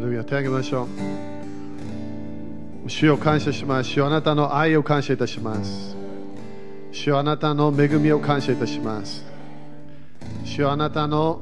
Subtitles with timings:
[0.00, 0.88] レルヤ手を挙げましょう
[2.88, 5.96] 主を感謝します主あなたの愛を感謝いたします
[6.92, 9.24] 主あなたの恵みを感謝いたします
[10.44, 11.40] 主あなたの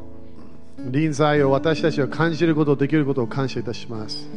[0.78, 4.28] 臨在を私たちは感じることできることを感謝いたします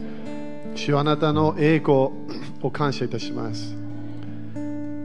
[0.76, 2.10] 主あなたの栄光
[2.62, 3.76] を感謝いたします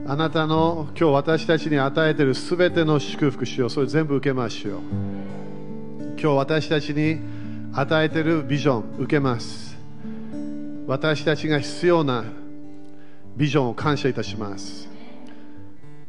[0.05, 4.79] あなたの今日私たちに与えているすべての祝福主よそれ全部受けましょう
[6.19, 7.19] 今日私たちに
[7.75, 9.75] 与えているビジョン受けます。
[10.85, 12.23] 私たちが必要な
[13.35, 14.87] ビジョンを感謝いたします。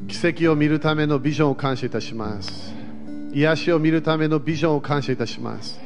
[0.06, 2.74] 奇跡を見るためのビジョンを感謝いたします。
[3.32, 5.80] 癒しを見るためのビジョンを感謝いたします。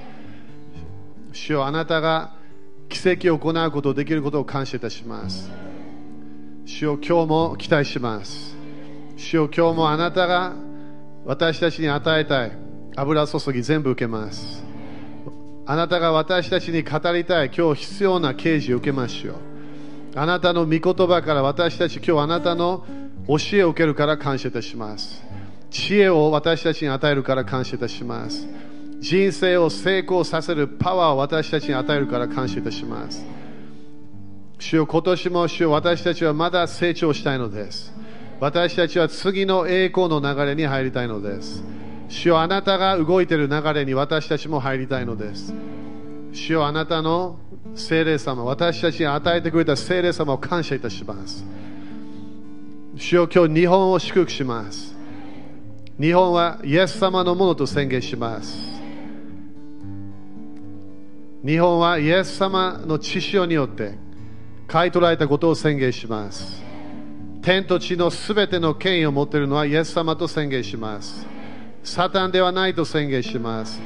[1.33, 2.33] 主よあなたが
[2.89, 5.49] 奇跡を行うことをできることを感謝いたします。
[6.67, 8.57] 主よ今日も期待します。
[9.17, 10.57] 主よ今日もあなたが
[11.25, 12.53] 私たちに与えたい
[12.97, 14.68] 油注ぎ全部受けます。
[15.71, 19.35] あなたが私たちに語りたい今日必要な啓示を受けましょう。
[20.15, 22.87] あなたの御言葉から私たち今日あなたの
[23.29, 25.23] 教えを受けるから感謝いたします。
[25.71, 28.49] 知恵を私たちに与えるから感謝いたします。
[29.01, 33.23] 人生を成功させるパワーを私たちに与えるから感謝いたします。
[34.59, 37.93] 主よ今年も主よ私たちはまだ成長したいのです。
[38.41, 41.63] 私たちは次の栄光の流れに入りたいのです。
[42.09, 45.55] 主よあなたが動いている流れに私たちも入りたいのです。
[46.33, 47.39] 主よあなたの
[47.75, 51.45] 聖霊様私たちに与えてくれた聖霊様を感謝いたします。
[52.97, 54.97] 主よ今日日本を祝福します。
[56.01, 58.57] 日本はイエス様のものと宣言します。
[61.45, 63.99] 日本はイエス様の血潮によって
[64.67, 66.63] 買い取られたことを宣言します。
[67.43, 71.38] 天と地のすべての権威を持っているのはイエス様と宣言します。
[71.83, 73.81] サタンではないと宣言します。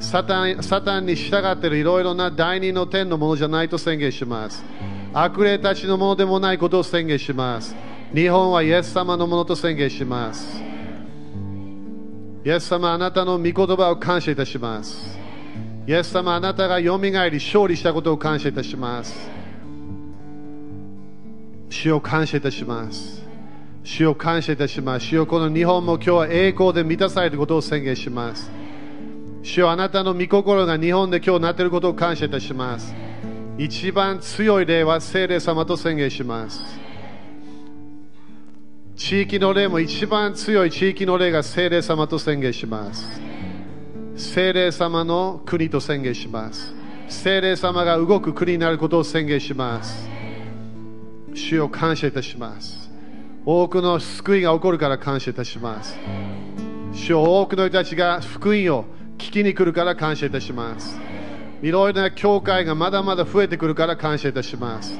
[0.00, 4.64] サタンサタンに従っているいろいろな第二の天のものじゃないと宣言します。
[5.12, 7.74] 悪霊たちのものでもないことを宣言します。
[8.14, 10.62] 日本はイエス様のものと宣言します。
[12.44, 15.18] イエス様あなたの御言葉を感謝いたします。
[15.86, 19.28] イエス様あなたがよみがえり勝利したことを感謝いたします。
[21.70, 23.17] 主を感謝いたします。
[23.82, 25.06] 主を感謝いたします。
[25.06, 28.50] 主よこの日本も今日は栄光で満たされることを宣言します。
[29.42, 32.94] 主よあなたの御心が日本で今日なっていることを感謝いたします。
[33.56, 36.62] 一番強い霊は聖霊様と宣言します。
[38.94, 43.20] 地域の霊も一番強い地域の霊が聖霊様と宣言します。
[44.16, 46.74] 聖霊様の国と宣言します。
[47.08, 50.08] 聖霊様が動く国になることを宣言します。
[51.34, 52.77] 主を感謝いたします。
[53.44, 55.98] 多くの救いが起こるから感謝いたします。
[56.92, 58.84] 主を多くの人たちが福音を
[59.16, 60.98] 聞きに来るから感謝いたします。
[61.62, 64.98] いろいろな教会がまだまだ増えてくるから感謝いたします。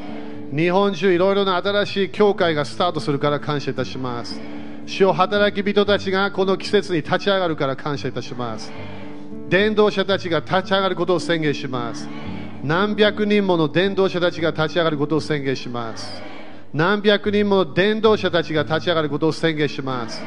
[0.50, 4.40] 日本中いろいろな新しい教会がスタートするから感謝いたします。
[4.86, 8.72] 主を働き人たちがこの季節に立ち上がるから感謝いたします。
[9.50, 12.08] 伝道者たちが立ち上がることを宣言します。
[12.64, 16.22] 何百人もの伝道者たちが立ち上がることを宣言します。
[16.72, 20.22] 何百人もの伝道者たちが立ち上がることを宣言します。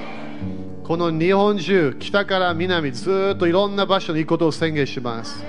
[0.83, 5.43] この日本中北から南ずっといろんな場所に行くことを宣言します。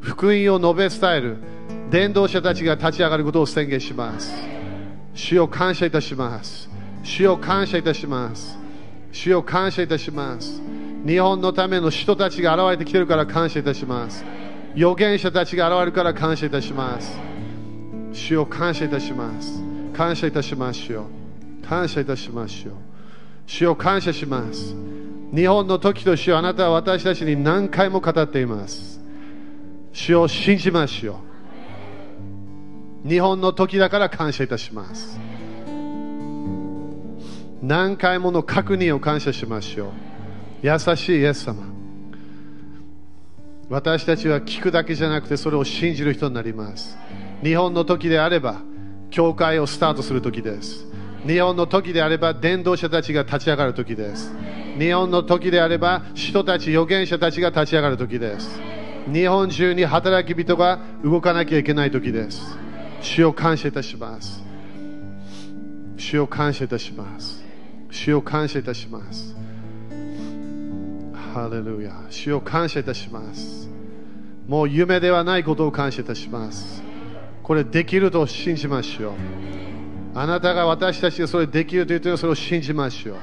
[0.00, 1.36] 福音を述べ伝える
[1.90, 4.34] 伝道者たちが立ち上がることを宣言します。
[5.14, 6.68] 主を感謝いたします。
[7.02, 8.58] 主を感謝いたします。
[9.12, 10.60] 主を感謝いたします。
[11.06, 14.24] 日本のための人たちが現れてきてるから感謝いたします。
[14.76, 17.18] 預言者たちが現れるから感謝いたします。
[18.12, 19.71] 主を感謝いたします。
[19.92, 21.06] 感謝いたしますよ
[21.68, 22.74] 感謝いたしますよ
[23.46, 24.74] 主を感謝します。
[25.34, 29.00] 日本の時と主あなたは私たちに何回も語っています。
[29.92, 31.20] 主を信じますよ
[33.06, 35.18] 日本の時だから感謝いたします。
[37.62, 39.90] 何回もの確認を感謝しましょう。
[40.62, 41.62] 優しいイエス様。
[43.68, 46.96] 私たちは聞くだけじゃなくてそれを信じる人になります。
[47.42, 48.60] 日本の時であれば
[49.12, 50.86] 教会をスタートする時です。
[51.24, 54.34] 日本の時であれば伝道者たちが立ち上がる時です。
[54.78, 58.60] 日本の時であれば人たち預言者たちが立ち上がる時です。
[59.12, 62.58] 日本中に働き人が動かなきゃいけない時です。
[63.00, 64.42] 主を感謝いたします。
[65.96, 67.44] 主を感謝いたします。
[67.90, 69.36] 主を感謝いたします。
[71.34, 71.92] ハレルヤ。
[72.08, 73.68] 主を感謝いたします。
[74.48, 76.91] もう夢ではないことを感謝いたします。
[77.42, 79.12] これできると信じましょう。
[80.14, 83.16] あなたが私たちがそれできると言っているそれを信じましょう。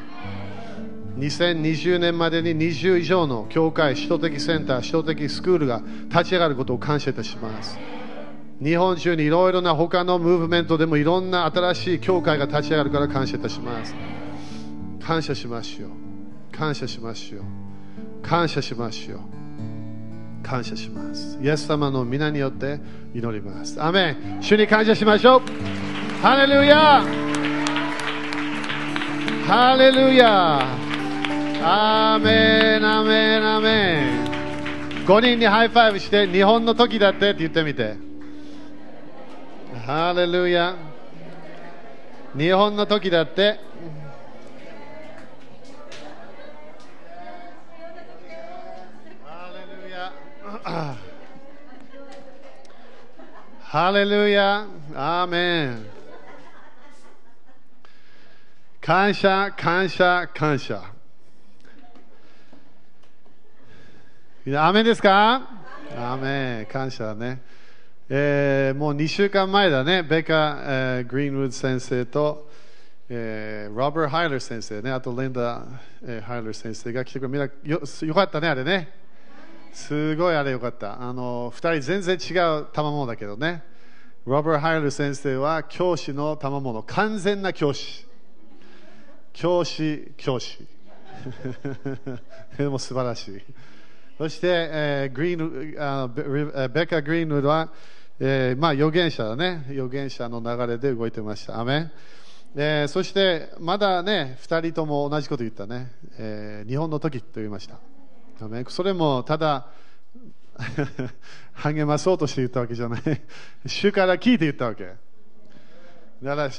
[1.20, 7.78] 2020年までに20以上の教会、首都的センター、首都的スクールが立ち上がることを感謝いたします。
[8.64, 13.96] 日本中にいろいろな他のムーブメントでもいろんな新しい教会が立ち上がるから感謝いたします。
[15.02, 15.90] 感謝しましょう。
[16.52, 17.42] 感謝しましょう。
[18.22, 19.39] 感謝しましょう。
[20.44, 21.38] 感謝します。
[21.42, 22.80] イエス様の皆によって
[23.14, 23.82] 祈ります。
[23.82, 24.40] アメン。
[24.42, 25.42] 主に感謝しましょう。
[26.22, 27.04] ハレルヤ。
[29.48, 30.60] ハレルヤ。
[31.62, 32.86] アーメン。
[32.86, 33.56] アメン。
[33.56, 35.06] アメン。
[35.06, 37.96] 5人にハイファイブして日本の時だってって言ってみて。
[39.86, 40.76] ハレルヤ。
[42.38, 43.60] 日本の時だって
[49.24, 49.62] ハレ
[50.46, 50.58] ル
[53.62, 55.86] ハレルヤアーメン
[58.80, 60.76] 感謝感謝感謝。
[64.46, 65.42] アーメンですか？
[65.98, 66.66] アーメン。
[66.68, 67.42] 感謝ね、
[68.08, 70.04] えー、もう2週間前だね。
[70.04, 72.48] ベカ、えー、グリーンウッド先生と、
[73.10, 74.92] えー、ロバー・ハイラー先生ね。
[74.92, 75.66] あとリンダ、
[76.04, 79.09] えー、ハイラー先生が来てくれみんなよよかったねあれね。
[79.74, 81.02] すごいあれよかった。
[81.02, 83.64] あの2人全然違う賜物だけどね。
[84.26, 86.84] ロバート・ハイラー先生は教師の賜物。
[86.84, 88.06] 完全な教師。
[89.34, 90.60] 教師教師。
[92.58, 93.42] でも素晴らしい。
[94.18, 96.08] そして、えー、グリーンあ
[96.68, 97.72] ベカ・グリーンウッドは、
[98.20, 99.66] えーまあ、預言者だね。
[99.70, 101.60] 預言者の流れで動いてました。
[101.60, 101.90] アメ、
[102.56, 107.80] えー、そしてまだね2人とも同じこと言ったね、えー、日本の時と言いました。
[108.70, 109.68] それもただ
[111.54, 113.02] 励まそうとして言ったわけじゃない。
[113.66, 114.86] 主から聞いて言ったわけ。
[116.24, 116.50] だから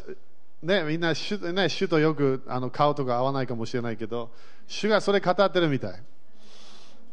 [0.63, 4.31] ね、みんな主,、ね、主とよくあの顔とか合わないかもしれないけど
[4.67, 6.03] 主がそれ語ってるみたい。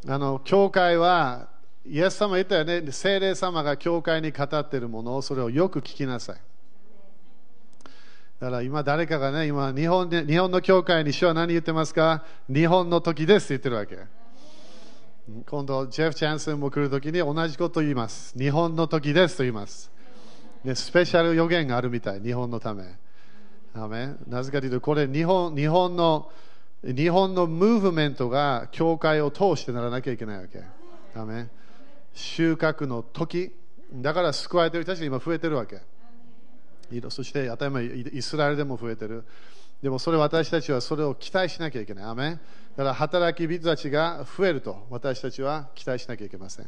[0.06, 1.48] あの教会は
[1.84, 2.92] イエス様言ったよね。
[2.92, 6.36] 精霊様が教会に語ってるものをそれをよく聞きなさい。
[8.38, 12.24] だから今誰かがね今日本で日本の教会に主は何言ってますか？
[12.48, 14.17] 日本の時ですって言ってるわけ。
[15.46, 19.90] 今度ジェフ・チャンスンも来るときに同じことを言います日本の時ですと言います、
[20.64, 22.96] ね、スペシャル予言があるみたい日本のため
[23.74, 26.30] なぜかというとこれ日本日本の
[26.84, 30.62] 日本のムーブメントが教会を通してならなきゃいけないわけ。
[31.16, 31.48] アメ
[32.14, 33.52] 収穫の時、
[33.92, 35.80] だから救われている人たちが今増えてるわけ。
[37.10, 39.24] そして当たり前イスラエルでも増えてる。
[39.82, 42.04] でもそれ私たちはそれを期待しなきゃいけない。
[42.04, 42.38] アメ
[42.76, 46.66] だから働き人たちが増えると私たちは期待しなきゃいけません。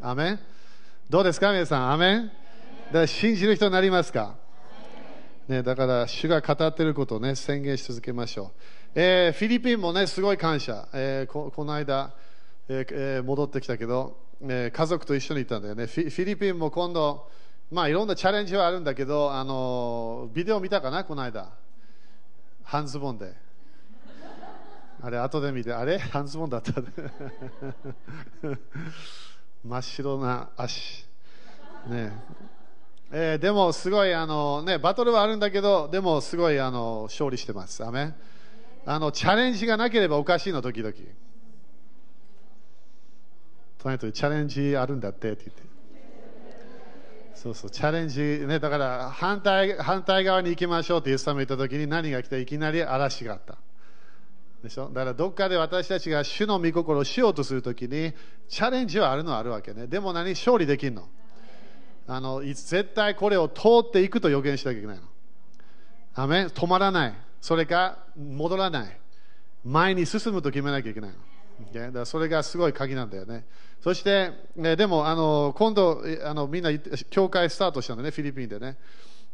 [0.00, 0.38] アメ
[1.10, 1.92] どうですか皆さん？
[1.92, 2.30] アメだか
[2.92, 4.36] ら信じる人になりますか？
[5.48, 8.50] ね、だから主が語っていることを、ね、宣言し続けましょう。
[8.94, 10.86] えー、フィリピンもね、すごい感謝。
[10.92, 12.14] えー、ここの間、
[12.68, 15.86] えー、戻ってきたけど、えー、家族と一緒にいたんだよね。
[15.86, 17.28] フィフィリピンも今度、
[17.72, 21.50] まあいろんなチャレンジはあるんだけど、あのビデオ見たかな、この間。
[22.64, 23.34] 半ズボンで。
[25.02, 25.98] あれ、後で見て、あれ？
[25.98, 26.72] 半ズボンだった。
[29.64, 31.06] 真っ白な足。
[31.88, 32.12] ね
[33.10, 37.84] えー、でもすごいあの、ね、バトルはあるんだけど、でもすごいあの勝利してます。
[37.84, 38.14] アメ
[38.86, 40.94] あのチャレンジがなければおかしいの、時々。
[43.78, 45.71] 隣とチャレンジあるんだってって言って。
[47.42, 53.56] そうそう、チャレンジ、ね、だから反対反対側に行きましょうってイエス様言った時に何が来ていきなり嵐があった。
[54.62, 54.86] でしょ？
[54.90, 58.12] だからどっかで私たちが主の御心をしようとするときに
[58.48, 59.88] チャレンジはあるのはあるわけね。
[59.88, 60.30] でも何？
[60.30, 61.08] 勝利できるの
[62.06, 65.02] あの絶対これを通っていくと予言しなきゃいけないの。
[66.14, 67.14] ア止まらない。
[67.40, 69.00] それか戻らない。
[69.64, 71.16] 前に進むと決めなきゃいけないの。
[71.72, 73.44] だからそれがすごい鍵なんだよね。
[73.80, 76.70] そして、ね、でもあの今度あのみんな
[77.10, 78.76] 教会スタートしたんだね、フィリピンでね。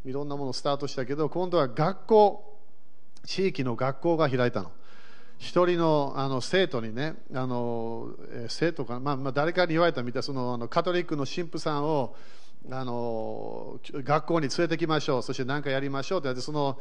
[0.05, 2.59] いろんなものスタートしたけど、今度は学校、
[3.25, 4.71] 地域の学校が開いたの。
[5.39, 8.11] 一人のあの生徒にね、あの
[8.49, 12.17] 生徒か、まあ、まあ誰かに言われたみたいそのあのカトリックの神父さんを
[12.71, 16.79] あの学校に連れてきましょう、そして何かやりましょうってってその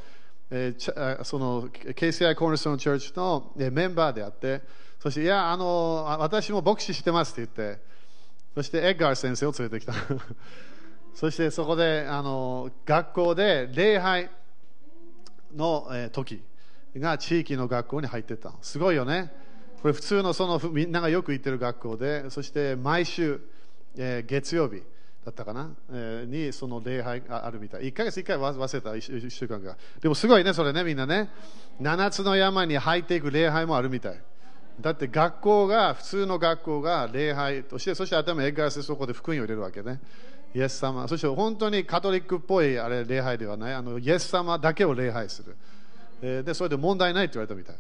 [0.50, 4.62] えー、その KCI コーナーストーンチャーチのメンバーであって、
[5.08, 7.82] そして、いや、あの私も牧師してますって言って、
[8.56, 9.94] そしてエッガー先生を連れてきた。
[11.16, 14.30] そしてそこであの学校で礼拝
[15.56, 16.44] の、え、時
[16.98, 18.52] が地域の学校に入ってた。
[18.62, 19.32] すごいよね。
[19.82, 23.40] これ普通のそのみんながよく行ってる学校で、そして毎週、
[23.96, 24.84] えー、月曜日、
[25.24, 27.84] だったかな、えー、にその礼拝があるみたい。
[27.84, 29.78] 1ヶ月1回忘れた、1週間が。
[30.02, 31.30] でもすごいね、それね、みんなね。
[31.82, 34.22] 7つの山に入っていく礼拝もあるみたい。
[34.80, 40.00] だって学校が、普通の学校が礼拝として、そして頭エッガースそこで福音を入れるわけね。
[40.56, 45.56] イエス様、そして本当にカトリックっぽいあれ礼拝ではない、あのイエス様だけを礼拝する。
[46.22, 47.76] えーで、それで問題ないって言われたみたい。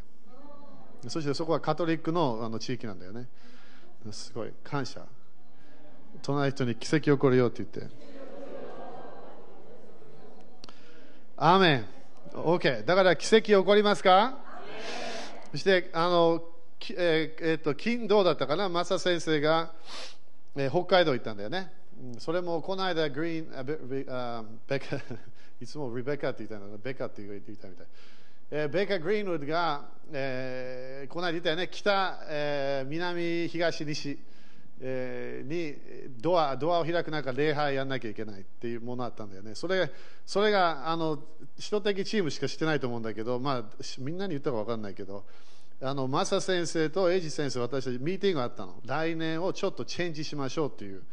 [1.07, 3.27] そしてそこはカトリックのあの地域なんだよね。
[4.11, 5.01] すごい、感謝。
[6.23, 7.95] 隣人に奇跡起こるよって言って。
[11.37, 11.85] アーメン。
[12.33, 12.85] OK。
[12.85, 14.37] だから奇跡起こりますか？
[15.51, 16.41] そして、あの、
[16.91, 19.73] えーえーと金どうだったかな、マサ先生が、
[20.55, 21.71] えー北海道行ったんだよね。
[22.19, 24.97] それもこの間、グリーン、あベあベカ、
[25.59, 27.87] いつもリベカって言ったんだベカって言ったみたい。
[28.51, 34.17] えーベカ・グリーンウッドが、えーこの間言ったよね、北、えー南、東、西、
[34.79, 39.55] えーにドアドアを開く中、礼拝やんなきゃいけないっていうものあったんだよね。
[39.55, 39.91] それ
[40.25, 41.19] それがあの
[41.57, 43.63] 人的チームしかしてないと思うんだけど、まあ、
[43.99, 45.25] みんなに言ったか分かんないけど、
[45.79, 48.81] あのマサ先生とエイジ先生、私たちミーティングがあったの。
[48.85, 51.03] 来年をちょっとチェンジしましょうっていう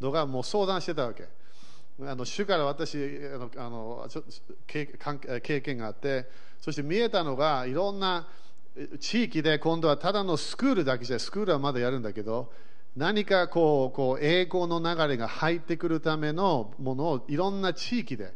[0.00, 1.28] のがもう相談してたわけ。
[2.00, 4.24] あの主から私あのあのちょ
[4.66, 4.86] 経
[5.42, 6.28] 経験があって
[6.60, 8.28] そして見えたのがいろんな
[8.98, 12.50] 地域で今度はただのスクールだけじゃスクールはまだやるんだけど
[12.96, 18.32] 何かこうこう栄光の流れが入ってくるためのものをいろんな地域で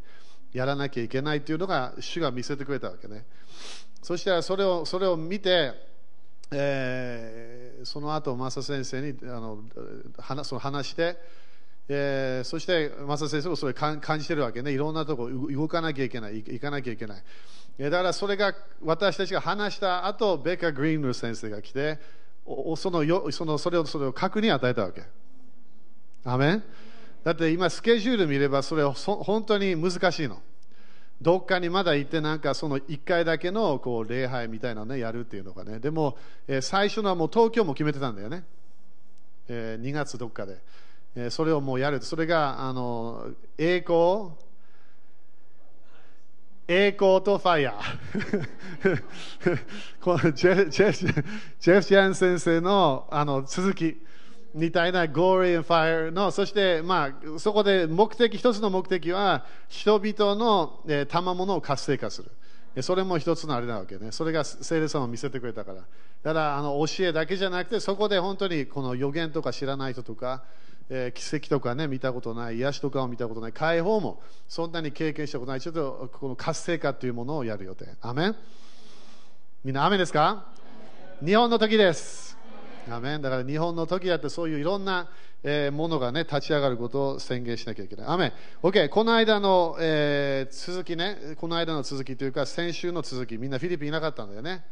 [0.53, 3.25] やらなきゃいけないというのが主が見せてくれたわけね
[4.07, 5.73] そしたらそれをそれを見て
[6.49, 9.59] えーその後マサ先生にあの
[10.17, 11.17] 話その話して
[11.89, 17.23] えーそして、マサ先生もそれ感感じてるわけね、いろんなところ動かなきゃいけない、行かなきゃいけない。
[17.79, 21.99] だからそれが私たちが話した後、ベッカ・グリーンル先生が来て、
[22.45, 25.03] おそのよそのそれをそれを確認与えたわけ。
[26.23, 26.63] アメン
[27.25, 30.41] だって今、スケジュール見れば、それそ本当に難しいの。
[31.21, 35.79] どっかにまだ行って、なんかその1回だけのこう礼拝みたいなのね、やるっていうのがね。
[35.79, 38.43] でも、えー最初のはもう東京も決めてたんだよね。
[39.47, 40.57] えー2月どっかで。
[41.15, 42.01] えーそれをもうやる。
[42.01, 44.31] それが、あの、栄光、
[46.67, 49.03] 栄光とファイヤー。
[50.01, 51.23] このジェフ・ジェフ
[51.59, 54.01] ジェフ・ジャン先生のあの続き
[54.57, 62.31] みたいな Glory and Fire の、そして、まあ、そこで目的、一つの目的は、人々の、えー賜物を活性化する。
[62.81, 64.11] それも一つのあれなわけね。
[64.11, 65.77] それが聖霊様を見せてくれたから。
[65.77, 65.83] だ
[66.33, 70.43] から、あの、教えだけじゃなくて、そこで本当にこの予言とか知らない人とか、
[70.89, 77.85] えー奇跡とかね、見たことない、癒しとかを見たことない、解放もそんなに経験したことない、ちょっとこの活性化というものをやる予定。
[78.01, 78.35] アメン
[79.63, 80.45] みんな、アメンですか？
[81.23, 82.36] 日本の時です。
[82.91, 85.09] アメンだから日本の時だってそういういろんな、
[85.43, 88.07] えーものがね、立ち上がることを宣言しなきゃいけない。
[88.07, 88.33] アメン。
[88.63, 94.63] OK、この間の、えー続きね、この間の続きというか、先週の続き、みんなフィリピンいなかったんだよね。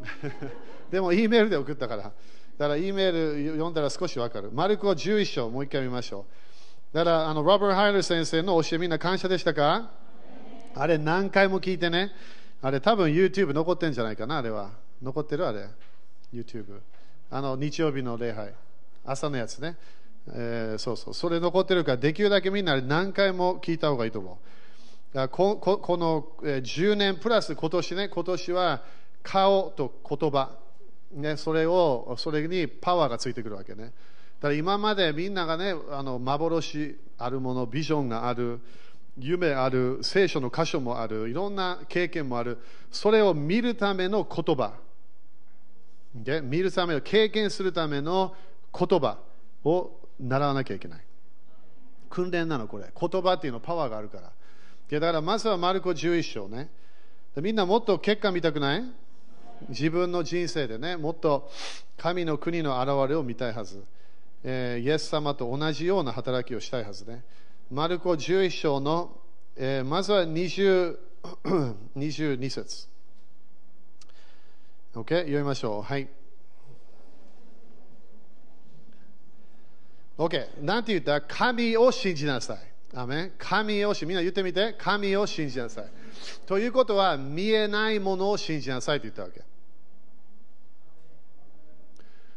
[0.90, 2.02] でも、E メールで送ったから。
[2.04, 2.10] だ
[2.58, 3.12] から、E メー
[3.46, 4.50] ル読んだら少しわかる。
[4.52, 6.26] マルコ11章、もう一回見ましょ
[6.92, 6.96] う。
[6.96, 9.90] だから、あの、ロバート・ハイル先生の教えみんな感謝でしたか？
[10.74, 12.12] あれ何回も聞いてね。
[12.62, 14.70] あれ多分 YouTube 残ってんじゃないかな、あれは。
[15.02, 15.68] 残ってるあれ。
[16.32, 16.80] YouTube。
[17.30, 18.52] あの、日曜日の礼拝。
[19.04, 19.76] 朝のやつね。
[20.32, 21.14] えーそうそう。
[21.14, 24.38] それ残ってるから、できるだけみんな何回も聞いた方がいいと思
[25.14, 25.28] う。
[25.28, 28.82] こここの10年プラス今年ね、今年は
[29.22, 30.50] 顔と言葉、
[31.12, 33.84] ね、それを、それにパワーがついてくるわけね。
[33.84, 33.90] だ
[34.42, 38.60] から今までみんながね、あの幻あるもの、ビジョンがある、
[39.18, 42.58] 夢ある、聖書の箇所もある、いろんな経験もある、
[42.90, 44.74] それを見るための言葉、
[46.14, 48.34] で見るための、経験するための
[48.76, 49.18] 言葉
[49.64, 51.00] を習わなきゃいけない。
[52.08, 52.92] 訓練なの、これ。
[52.98, 54.32] 言葉っていうのパワーがあるから。
[54.88, 56.68] でだからまずはマルコ11章ね。
[57.36, 58.84] みんなもっと結果見たくない？
[59.68, 61.48] 自分の人生でね、もっと
[61.96, 63.84] 神の国の現れを見たいはず。
[64.42, 67.22] えーイエス様と同じような働きをしたいはずね。
[67.70, 69.16] マルコ11章の、
[69.56, 70.96] えーまずは20
[71.96, 72.88] 22 節。
[74.94, 75.20] OK?
[75.20, 75.82] 読みましょう。
[75.82, 76.08] はい。
[80.18, 80.62] OK。
[80.62, 81.20] なんて言った？
[81.20, 82.58] 神を信じなさい。
[82.92, 84.74] アメ神を信じ、みんな言ってみて。
[84.78, 85.84] 神を信じなさい。
[86.46, 89.42] ということは、見えないものを信じなさいと言ったわけ。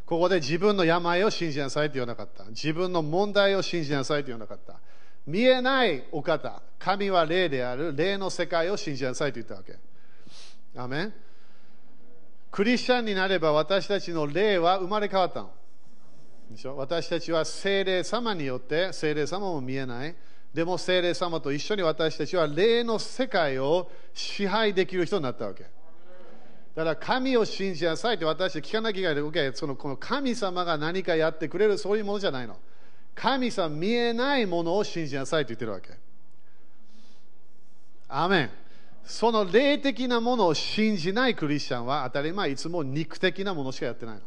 [0.05, 2.43] ここで自分の病を信じなさいと言わなかった。
[2.45, 4.79] 自分の問題を信じなさいと言わなかった。
[5.25, 9.79] 見えないお方、神は霊である、霊の世界を信じなさいと言ったわけ。
[10.75, 11.11] アメ
[12.53, 15.49] クリスチャンになれば私たちの霊は生まれ変わったの。
[16.51, 16.77] でしょ？
[16.77, 20.15] 私たちは精霊様によって、精霊様も見えない。
[20.53, 25.63] でも精霊様と一緒に私たちは霊の世界を支配できる人になったわけ。
[25.63, 25.69] だ
[26.83, 29.15] から神を信じなさいって私たち聞かなきゃいけない。
[29.15, 32.59] OK そのこの神様が何かやってくれるそういうものじゃないの。
[33.15, 35.89] 神様見えないものを信じなさいと言ってるわけ。
[38.09, 38.49] アメン。
[39.05, 44.21] その霊的なものを信じないクリスチャンは当たり前いつも肉的なものしかやってないの。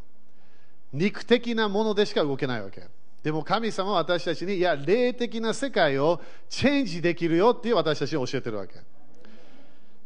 [0.92, 2.82] 肉的なものでしか動けないわけ。
[3.22, 8.74] でも神様は私たちに、いや、霊的な世界をチェンジできるよっていう私たちに教えてるわけ。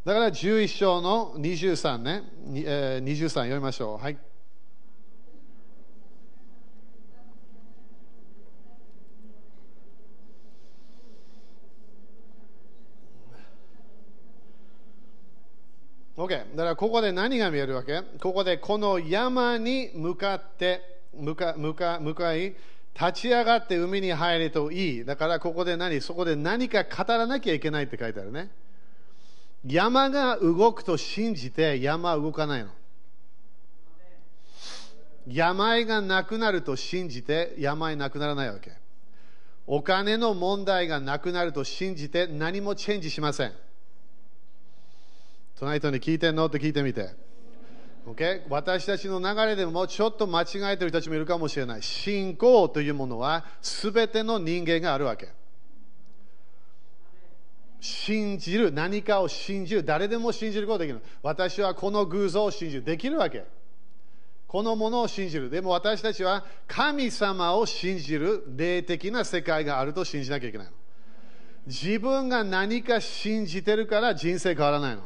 [0.05, 2.23] だから11章の23ね、
[2.65, 4.03] えー、23読みましょう。
[4.03, 4.17] はい。
[16.21, 16.29] OK。
[16.29, 18.03] だからここで何が見えるわけ？
[18.21, 22.55] ここでこの山に向かって向か向か向かい
[22.95, 25.05] 立ち上がって海に入るといい。
[25.07, 25.99] だからここで何？
[26.03, 28.51] そこで何か語らなきゃいけないって書いてあるね。
[29.67, 32.71] 山が動くと信じて山は動かないの。
[35.27, 38.73] 病がなくなると信じて病なくならないわけ。
[39.67, 43.53] お金の問題がなくなると信じて何もチェンジしません。
[45.61, 46.47] 隣人に聞いてんの？
[46.47, 47.15] って聞いてみて。
[48.07, 48.41] Okay?
[48.49, 51.83] 私たちの流れでもちょっと間違えてる人たちもいるかもしれない。
[51.83, 55.29] 信仰というものは全ての人間があるわけ。
[57.83, 61.03] 信じる、何かを信じる、誰でも信じることができる。
[61.23, 62.85] 私はこの偶像を信じる。
[62.85, 63.45] できるわけ。
[64.47, 65.49] このものを信じる。
[65.49, 70.73] でも私たちは神様を信じる霊的な世界があると信じなきゃいけないの。
[71.67, 75.05] 自分が何か信じてるから人生変わらないの。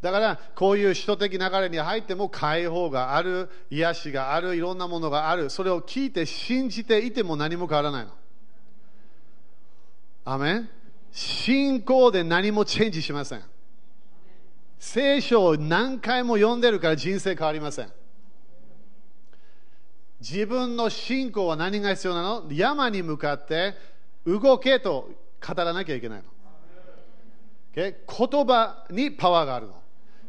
[0.00, 8.12] だからこういう首都的流れに入っても解放がある、癒しがある、いろんなものがある、それを聞いて信じていても何も変わらないの。
[10.24, 10.68] アメン？
[11.10, 13.42] 信仰で何もチェンジしません。
[14.78, 17.92] 聖書を何回も読んでるから人生変わりません。
[20.20, 22.44] 自分の信仰は何が必要なの？
[22.52, 23.74] 山に向かって
[24.24, 25.10] 動けと
[25.44, 26.24] 語らなきゃいけないの。
[27.74, 27.92] 言
[28.46, 29.80] 葉にパワーがあるの。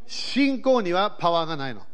[0.10, 1.86] 信仰にはパワーがないの。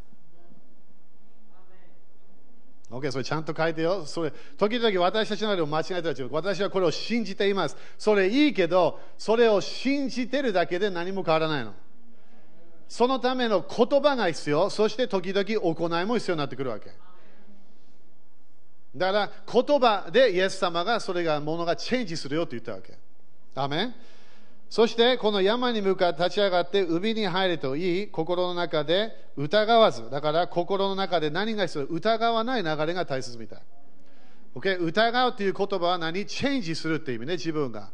[2.89, 4.05] OK、それちゃんと書いてよ。
[4.05, 7.75] それ、時々私たちの中で間違えたら私はこれを信じています。
[7.97, 11.73] それいいけど、それを信じてるだけで何も変わらないの。
[12.87, 14.69] そのための言葉が必要。
[14.69, 15.43] そして時々
[15.75, 16.91] 行いも必要になってくるわけ。
[18.95, 22.97] だから言葉でイエス様がそれがものがチェンジするよと言ったわけ。
[23.55, 23.93] アメ
[24.69, 33.59] そしてこの山に向かって立ち上がって海に入るといい心の中で疑わずだから心の中で何が必要疑わない流れが大切みたい、
[34.55, 34.77] okay?
[34.79, 37.91] 疑うという言葉は何チェンジするって意味ね自分が。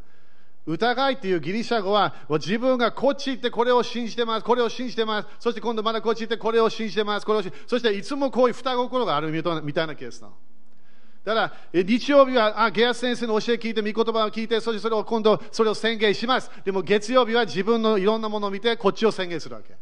[0.68, 5.28] 疑いっていうギリシャ語は自分がこっち行ってこれを信じてますこれを信じてます。
[5.40, 10.36] そして今度まだこっち行ってこれを信じてますこれを信じそしていつもこういう双心があるみたいなケースなの。
[11.24, 16.50] だから、日曜日は、あ、ゲアス先生の教え聞いて、御言葉を聞いて、そしてそれを今度、それを宣言します。
[16.66, 19.76] でも月曜日は自分のいろんなものを見て、こっちを宣言するわけ。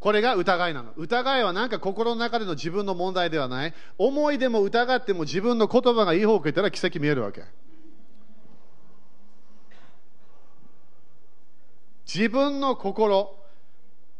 [0.00, 0.92] これが疑いなの。
[0.96, 3.74] 疑いはなんか心の中での自分の問題ではない。
[3.96, 7.44] 思いでも疑っても自分の言葉がいい方向行ったら奇跡見えるわけ。
[12.12, 13.34] 自分の心、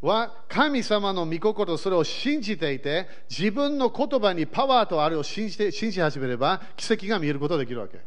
[0.05, 7.99] は神様の御心、それを信じていて、自分の言葉にパワーとあるを信じて信じ始めれば、奇跡が見えることができるわけ。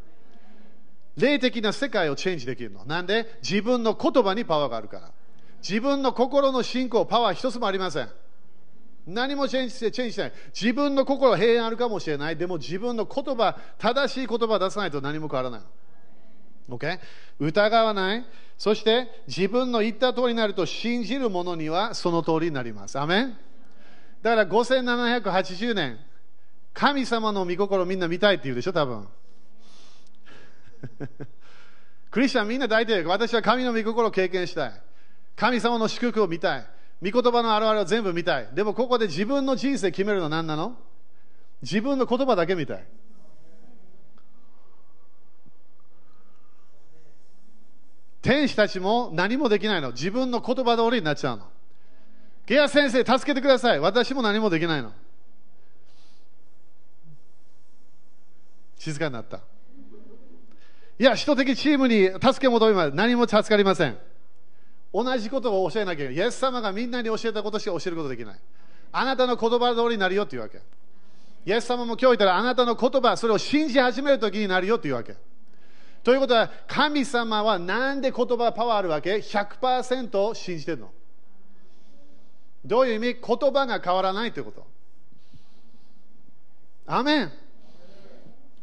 [1.18, 2.86] 霊的な世界をチェンジできるの。
[2.86, 3.40] なんで？
[3.42, 5.12] 自分の言葉にパワーがあるから。
[5.68, 8.10] 自分の心の信仰、パワー一つもありません。
[9.08, 10.34] 何もチェンジして、チェンジしない。
[10.54, 12.38] 自分の心は平安あるかもしれない。
[12.38, 15.62] でも自分の言葉、正しい言葉を出さないと何も変わらない。
[16.70, 17.00] Okay?
[17.40, 18.26] 疑わない。
[18.58, 23.00] そして自分の言った通りになると信じる者にはその通りになります。
[23.00, 23.38] アメン
[24.22, 26.00] だから5780年、
[26.74, 29.08] 神様の御心をみんな見たいって言うでしょ、多分。
[32.10, 34.82] クリスチャンみんな大体私は神の御心を経験したい。
[35.36, 36.66] 神様の祝福を見たい。
[37.04, 38.50] 御言葉のあるあるを全部見たい。
[38.54, 40.76] でもここで自分の人生決めるのは何なの？
[41.62, 42.86] 自分の言葉だけ見たい。
[48.22, 49.92] 天使たちも何もできないの。
[49.92, 51.48] 自分の言葉通りになっちゃうの。
[52.46, 53.80] ゲア先生、助けてください。
[53.80, 54.92] 私も何もできないの。
[58.78, 59.42] 静かになった。
[61.00, 62.96] いや、人的チームに助け求めます。
[62.96, 63.98] 何も助かりません。
[64.94, 66.26] 同じことを教えなきゃいけない。
[66.26, 68.40] イエス様がみんなに教えたことしか教えることできない。
[68.92, 70.62] あなたの言葉通りになるよっていうわけ。
[71.46, 75.16] イエス様も今日言ったらあなたの言葉、それを信じ始めるときになるよっていうわけ。
[76.08, 80.90] ということは、神様はなんで言葉パワーあるわけ ?100% 信じてるの。
[82.64, 83.22] どういう意味？
[83.22, 84.66] 言葉が変わらないということ。
[86.86, 87.32] アメン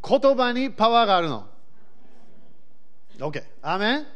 [0.09, 1.47] 言葉にパワーがあるの。
[3.19, 3.43] OK。
[3.61, 4.07] アメン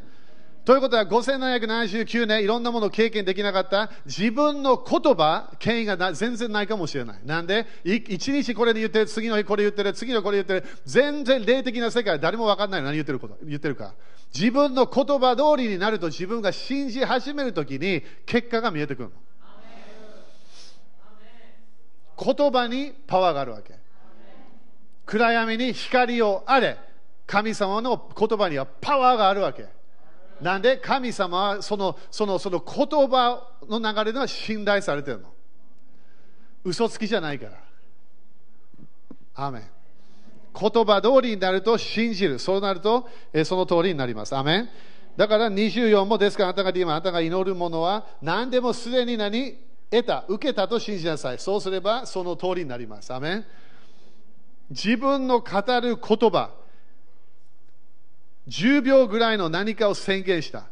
[0.70, 7.20] ということは5779年いろんなものを経験できなかった自分の言葉、権威が全然ないかもしれない。
[7.26, 13.96] なんで、一日これで言ってる、次の日これ言ってる、次のこれ言ってる、全然霊的な世界誰も分かんない何言ってること言ってるか。
[14.32, 19.16] 自分の言葉通りになると自分が信じ始めるときに結果が見えてくるの。
[22.36, 23.74] 言葉にパワーがあるわけ。
[25.08, 26.78] 暗闇に光をあれ。
[27.26, 29.79] 神様の言葉にはパワーがあるわけ。
[30.42, 35.34] なんで神様はそのそのその言葉の流れでは信頼されてるの。
[36.64, 37.52] 嘘つきじゃないから。
[39.36, 39.64] アメン
[40.60, 42.40] 言葉通りになると信じる。
[42.40, 44.36] そうなると、えその通りになります。
[44.36, 44.70] アメン
[45.16, 49.58] だから24もですからあなたが今あなたが祈るものは何でもすでに何
[49.92, 51.40] 得た、受けたと信じなさい。
[51.40, 53.14] そうすればその通りになります。
[53.14, 53.46] アメン
[54.70, 56.52] 自分の語る言葉、
[58.50, 60.66] 10秒ぐらいの何かを宣言した。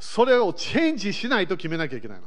[0.00, 2.26] それをチェンジしないと決めなきゃいけないの。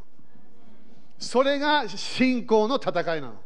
[1.19, 3.41] それが信仰の戦いなの。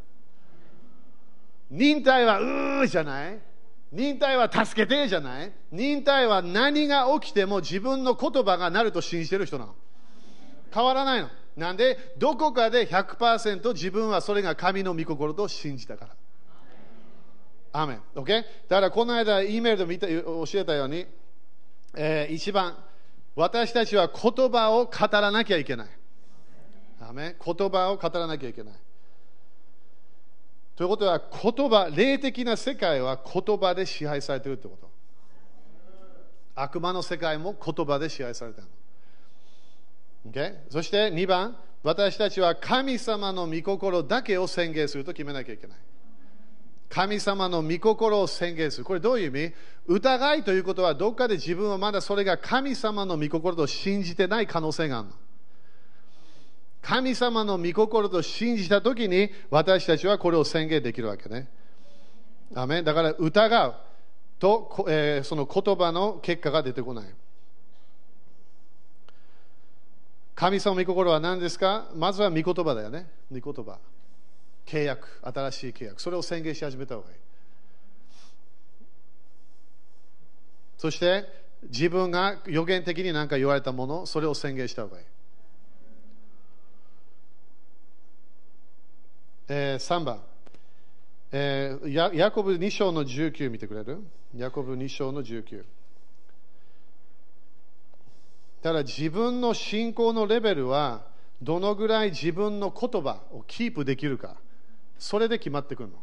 [1.70, 3.38] 忍耐はうーじゃない
[3.92, 9.74] 忍耐は助けてじゃない忍耐は何が起きても自分の言葉がなると信じてる人なの。
[10.72, 11.28] 変わらないの。
[11.56, 16.16] なんで、どこかで100%自分はそれが神の御心と信じたから。
[17.72, 18.02] アメン。
[18.14, 18.26] OK?
[18.68, 21.06] だからこの間、E メールで見た教えたように、
[21.94, 22.76] えー、一番、
[23.34, 25.88] 私たちは言葉を語らなきゃいけない。
[27.00, 28.74] アメ言葉を語らなきゃいけない。
[30.76, 34.90] ということは、言葉、霊的な世界は言葉で支配されているということ。
[36.54, 38.68] 悪魔の世界も言葉で支配されている。
[40.30, 40.54] Okay?
[40.70, 45.78] そして2番、私たちは神様の御心だけを宣言すると決めなきゃいけない。
[46.90, 48.84] 神様の御心を宣言する。
[48.84, 49.54] これどういう意味？
[49.86, 55.14] 疑いということは、どっかで自分はまだそれが神様の御心と信じてない可能性があるの。
[56.82, 61.48] 神様の御心と信じたときに、私たちはこれを宣言できるわけね。
[62.54, 63.74] アメだから疑う
[64.40, 67.04] と、えー、その言葉の結果が出てこない。
[70.34, 71.86] 神様の御心は何ですか？
[71.94, 73.08] まずは御言葉だよね。
[73.30, 73.78] 御言葉。
[74.70, 76.00] 契約、新しい契約。
[76.00, 77.16] それを宣言し始めた方がいい。
[80.78, 81.24] そして、
[81.64, 85.04] 自分が予言的に何か言われたもの、それを宣言した方がいい。
[89.48, 90.22] えー、3番、
[91.32, 93.98] えーヤ、コブ2章の19見てくれる？
[94.36, 95.64] ヤコブ2章の19
[98.62, 98.72] た。
[98.72, 101.02] だ自分の信仰のレベルは
[101.42, 104.36] どのぐらい自分の言葉をキープできるか
[105.00, 105.96] それで決まってくるの。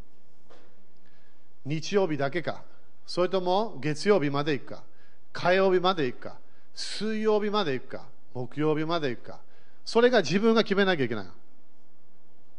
[1.65, 2.63] 日曜日だけか。
[3.05, 4.83] それとも月曜日まで行くか。
[5.31, 6.37] 火曜日まで行くか。
[6.73, 8.05] 水曜日まで行くか。
[8.33, 9.39] 木曜日まで行くか。
[9.85, 11.25] それが自分が決めなきゃいけない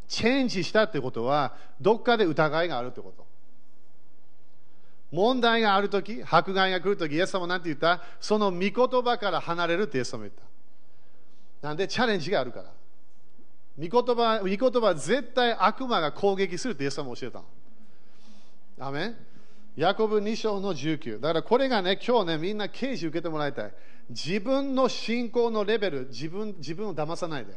[0.06, 3.26] チェンジしたってことはどっかで疑いがあるってこと。
[5.10, 8.02] 問題があるとき、迫害が来るとき、イエス様なんて言った？
[8.20, 8.72] その御言
[9.02, 11.68] 葉から離れるってイエス様言った。
[11.68, 12.70] なんでチャレンジがあるから。
[13.78, 17.44] 御言葉、御言葉絶対悪魔が攻撃するってイエス様教えたの。
[18.80, 19.16] アメン
[19.76, 21.20] ヤコブ2章の19。
[21.20, 23.72] だからこれがね、今日ね、みんな刑事受けてもらいたい。
[24.10, 27.56] 自分の信仰のレベル、自分自分を騙さないで。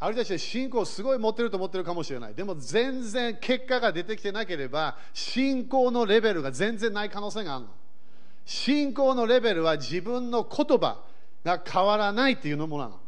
[0.00, 2.34] ある人たちは信仰すごい持ってると思ってるかもしれない。
[2.34, 7.70] でも全然結果が出てきてなければ、信仰のレベルが全然ない可能性があるの。
[8.44, 10.98] 信仰のレベルは自分の言葉
[11.44, 12.98] が変わらないっていうのもなの。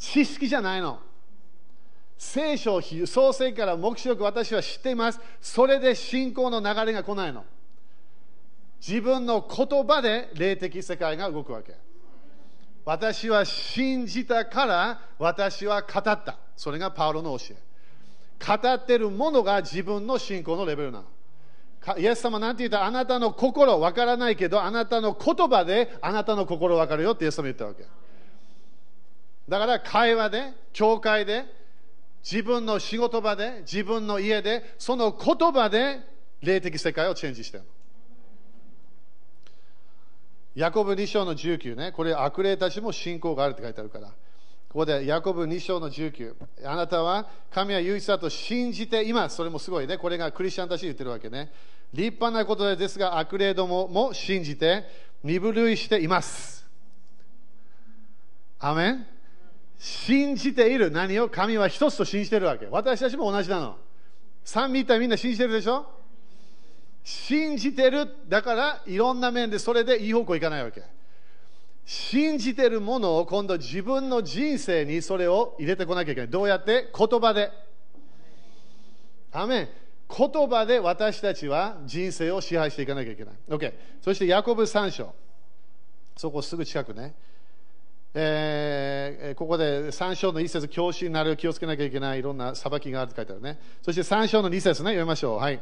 [0.00, 0.98] 知識じゃないの。
[2.16, 5.20] 聖書を、創世から黙示録私は知っています。
[5.40, 7.44] それで信仰の流れが来ないの。
[8.86, 11.74] 自分の言葉で霊的世界が動くわけ。
[12.84, 16.38] 私は信じたから私は語った。
[16.56, 17.56] それがパウロの教え。
[18.44, 21.98] 語ってるものが自分の信仰のレベルなの。
[21.98, 27.84] イエス様なんて言ったあなたの心わからないけど、あなたの言葉であなたの心わかるよってイエス様言ったわけ。
[29.50, 31.44] だから会話で、教会で、
[32.22, 36.00] 自分の仕事場で、自分の家で、その言葉で
[36.40, 37.70] 霊的世界をチェンジしてるの。
[40.54, 44.06] ヤコブ2章の19ね、これ悪霊たちも信仰があるって書いてあるから。
[44.06, 44.14] こ
[44.74, 46.34] こでヤコブ2章の19。
[46.64, 49.36] あなたは神は唯一だと信じています。
[49.36, 49.98] それもすごいね。
[49.98, 51.50] これがクリスチャンたちに言ってるわけね。
[51.92, 54.84] 立派なことですが、悪霊どもも信じて、
[55.24, 56.64] 身震いしています。
[58.60, 59.06] アメン
[59.82, 62.66] 信じている何を神は一つと信じてるわけ。
[62.66, 63.78] 私たちも同じなの。
[64.44, 65.86] 三位一体みんな信じてるでしょ？
[67.02, 70.82] 信じてるだからいろんな面でそれでいい方向いかないわけ
[71.86, 76.92] 信じてるものを今度自分の人生にそれを入れてこなきゃいけないどうやって？
[76.94, 77.50] 言葉で
[79.32, 79.68] アメン
[80.14, 83.34] 言葉で私たちは人生を支配していかなきゃいけない。
[83.48, 83.72] OK。
[84.02, 85.14] そして、ヤコブ3章。
[86.16, 87.14] そこすぐ近くね。
[88.12, 93.60] えー、ここで3章の1節教師になる気をつけなきゃいけないいろんな裁きがあると書いてあるね。
[93.82, 95.38] そして3章の2節ね、読みましょう。
[95.38, 95.60] はい。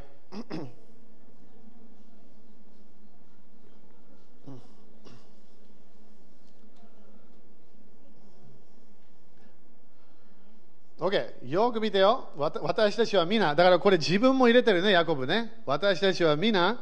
[10.98, 12.30] OK、よく見てよ。
[12.37, 15.62] 私たちは皆、だからこれ自分も入れてるね、ヤコブね。
[15.64, 16.80] 私たちは皆、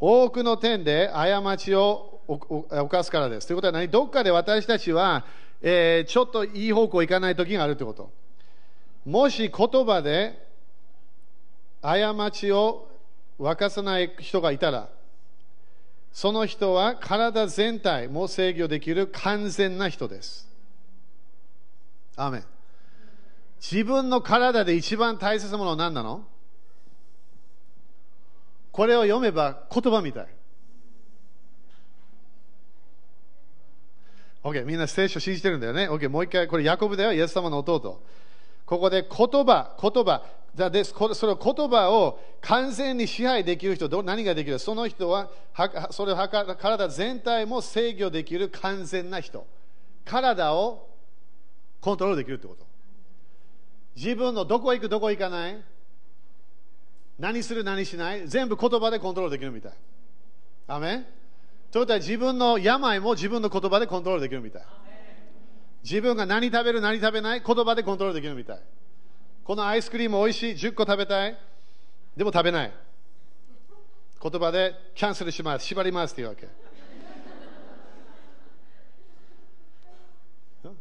[0.00, 3.46] 多くの点で過ちを犯すからです。
[3.46, 3.88] ということは何？
[3.88, 5.24] どっかで私たちは、
[5.62, 8.10] えー、ちょっといい方向行かない時があるってこと。
[9.04, 10.44] もし言葉で
[11.82, 12.88] 過ちを
[13.38, 14.88] 犯さない人がいたら、
[16.12, 20.48] その人は体全体も制御できる完全な人です。
[22.16, 22.44] アーメン
[23.60, 26.24] 自分の体で一番大切なものは何なの？
[28.72, 30.26] これを読めば言葉みたい。
[34.46, 35.88] OK、みんな聖書信じてるんだよね。
[35.88, 38.00] OK、もう一回、これヤコブだよ、イエス様の弟。
[38.64, 39.08] ここで言
[39.44, 40.22] 葉、言葉。
[40.54, 40.94] でそ
[41.26, 44.58] の言葉を完全に支配できる人、ど何ができる？
[44.58, 45.30] その人は、
[45.90, 49.46] それは体全体も制御できる完全な人。
[50.04, 50.88] 体を
[51.80, 52.64] コントロールできるってこと。
[53.96, 55.62] 自分のどこ行く、どこ行かない？
[57.18, 58.26] 何する、何しない？
[58.28, 59.72] 全部言葉でコントロールできるみたい。
[60.68, 61.04] アメ
[61.70, 64.62] ということは自分の病も自分の言葉でコントロールできるみたい。
[65.82, 68.60] 自分が何食べる、何食べない言葉でコントロールできるみたい。
[69.44, 71.38] このアイスクリーム美味しい、10個食べたい。
[72.16, 72.72] でも食べない。
[74.20, 76.48] 言葉でキャンセルします、縛りますっていうわけ。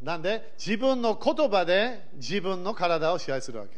[0.01, 3.77] なんで自分の言葉で自分の体を支配するわけ。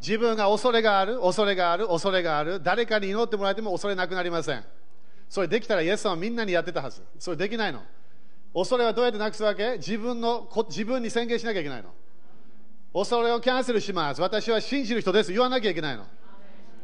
[0.00, 2.60] 自分が恐れがある、恐れがある、恐れがある。
[2.62, 4.64] 誰かに祈ってもらえても恐れなくなりません。
[5.28, 7.02] それできたらイエスさんはみんなにやってたはず。
[7.18, 7.82] それできないの。
[8.54, 9.76] 恐れはどうやってなくすわけ？
[9.76, 11.90] 自分の自分に宣言しなきゃいけないの。
[12.94, 14.20] 恐れをキャンセルします。
[14.22, 15.30] 私は信じる人です。
[15.32, 16.06] 言わなきゃいけないの。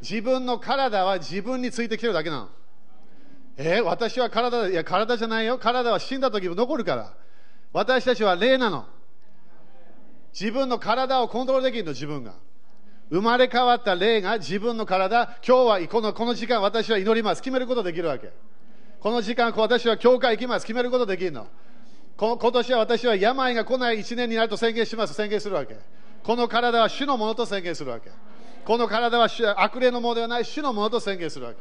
[0.03, 2.49] 自分の体は自分についてきてるだけなの。
[3.57, 5.59] えー、私は体、いや、体じゃないよ。
[5.59, 7.15] 体は死んだ時も残るから。
[7.73, 8.85] 私たちは霊なの。
[10.39, 12.35] 自分の体をコントロールできるの、自分が。
[13.11, 17.43] 生まれ変わった霊が自分の体、今日はこのこの時間私は祈ります。
[17.43, 18.33] 決めることできるわけ。
[19.01, 20.67] この時間私は教会行きます。
[20.67, 21.47] 決めることできるの。
[22.17, 25.15] 今年は私は病が来ない1年になると宣言します。
[25.15, 25.77] 宣言するわけ。
[26.23, 28.11] この体は主のものと宣言するわけ。
[28.65, 29.29] この体は
[29.63, 31.59] 悪霊のものではない主のものと宣言するわけ。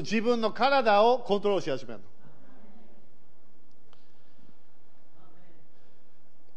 [0.00, 2.04] 自分の体をコントロールし始めるの。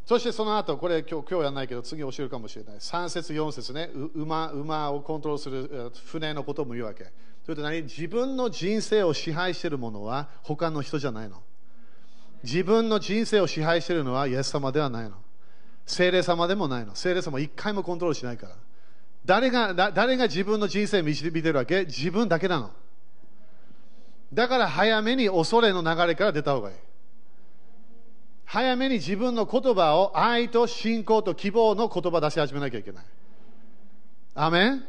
[0.05, 2.75] そしてその後、これ今日今日やらないけど、次教えるかもしれない。
[2.75, 7.05] 3節、4節ね、馬馬をコントロールする船のことも言うわけ。
[7.43, 7.81] それと何？
[7.83, 11.41] 自分の人生を支配しているものは他の人じゃないの。
[12.43, 15.15] 自分の人生を支配しているのはイエス様ではないの。
[15.87, 16.95] 精霊様でもないの。
[16.95, 18.55] 精霊様一回もコントロールしないから。
[19.25, 21.85] 誰が誰が自分の人生を導いてるわけ？
[21.85, 22.71] 自分だけなの。
[24.31, 26.75] だから早めに恐れの流れから出た方がいい。
[28.45, 33.05] 早めに自分の言葉を愛と信仰と希望の言葉出し始めなきゃいけない。
[34.35, 34.83] アメン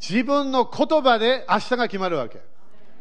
[0.00, 2.40] 自分の言葉で明日が決まるわけ。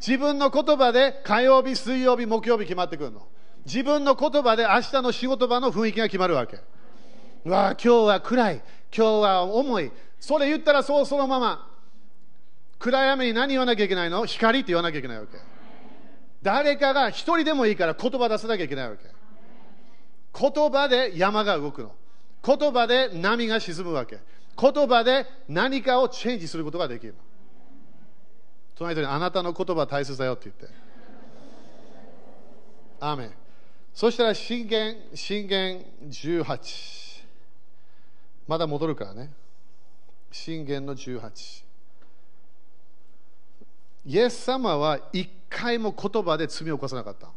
[0.05, 3.27] 自分の言葉で火曜日、水曜日、木曜日決まってくるの。
[3.65, 6.59] 自分の言葉で明日の仕事場の雰囲気が決まるわけ。
[7.45, 8.55] うわ今日は暗い。
[8.95, 9.91] 今日は重い。
[10.19, 11.67] それ言ったらそうそのまま。
[12.79, 14.25] 暗闇に何言わなきゃいけないの？
[14.25, 15.37] 光って言わなきゃいけないわけ。
[16.41, 19.03] 誰かが一人でもいいから言葉出さなきゃいけないわけ。
[20.39, 21.91] 言葉で山が動くの。
[22.43, 24.19] 言葉で波が沈むわけ。
[24.59, 27.19] 言葉で何かをチェンジすることができるの。
[28.75, 30.67] 隣人にあなたの言葉大切だよって言って。
[32.99, 33.31] アー。
[33.93, 37.23] そしたら信玄、信玄18。
[38.47, 39.31] まだ戻るからね。
[40.31, 41.63] 信玄の18。
[44.05, 47.29] イエス様は一回も言葉で罪を犯さなかった。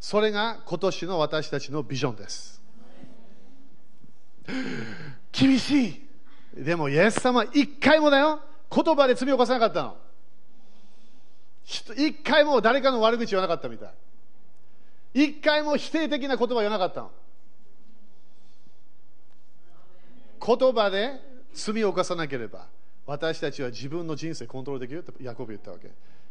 [0.00, 2.60] それが今年の私たちのビジョンです。
[5.30, 6.06] 厳しい。
[6.56, 8.40] でも、イエス様、一回もだよ。
[8.74, 9.96] 言葉で罪を犯さなかったの。
[11.96, 13.94] 一回も誰かの悪口言わなかったみたい。
[15.12, 17.10] 一回も否定的な言葉言わなかったの。
[20.44, 21.20] 言葉で
[21.52, 22.66] 罪を犯さなければ、
[23.06, 25.90] 私たちは自分の人生コントロールできるってヤコブ言ったわけ。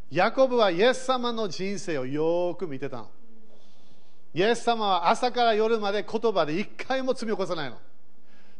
[0.09, 3.09] ヤコブはイエス様の人生をよく見てたの。
[4.33, 7.77] イエス様は朝から夜まで言葉で一回も罪を起こさないの。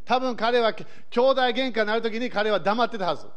[0.06, 3.28] 多分彼は兄弟喧嘩になるときに彼は黙ってたはず。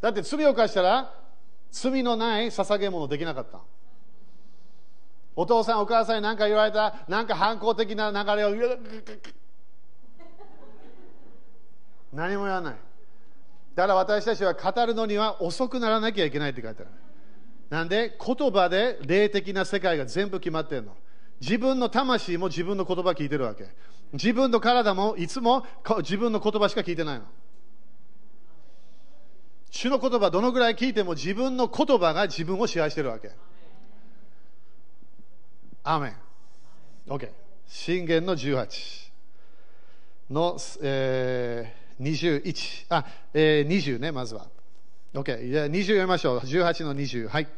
[0.00, 1.14] だって罪を犯したら
[1.70, 3.60] 罪のない捧げ物できなかった。
[5.36, 8.50] お父さんお母さんに何か言われたら何か反抗的な流れを
[12.12, 12.76] 何も言わない
[13.74, 16.90] だから私たちは語るのには遅くならなきゃいけないって書いてある
[17.74, 20.96] なんで言葉で霊的な世界が全部決まってるの。
[21.40, 23.66] 自分の魂も自分の言葉聞いてるわけ。
[24.12, 25.66] 自分の体もいつも
[25.98, 27.24] 自分の言葉しか聞いてないの。
[29.72, 33.32] 主の言葉どのぐらい聞いても自分の言葉が自分を支配してるわけ。
[35.82, 36.16] アーメン。
[37.08, 37.28] OK
[37.66, 39.10] 信玄の18
[40.30, 44.46] の、えー、21あ、えー、20ねまずは。
[45.12, 46.38] OK じゃあ20読みましょう。
[46.38, 47.48] 18の20はい。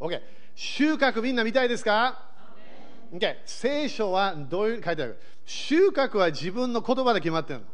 [0.00, 0.20] OK
[0.54, 2.22] 収穫みんな見たいですか
[3.12, 5.20] ？OK 聖書はどういう書いてある。
[5.44, 7.66] 収穫は自分の言葉で決まってるの。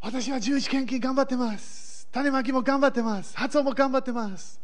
[0.00, 2.08] 私は十字献金頑張ってます。
[2.10, 3.36] 種まきも頑張ってます。
[3.36, 4.60] 発音も頑張ってます。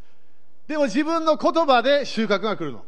[0.66, 2.85] でも自分の言葉で収穫が来るの。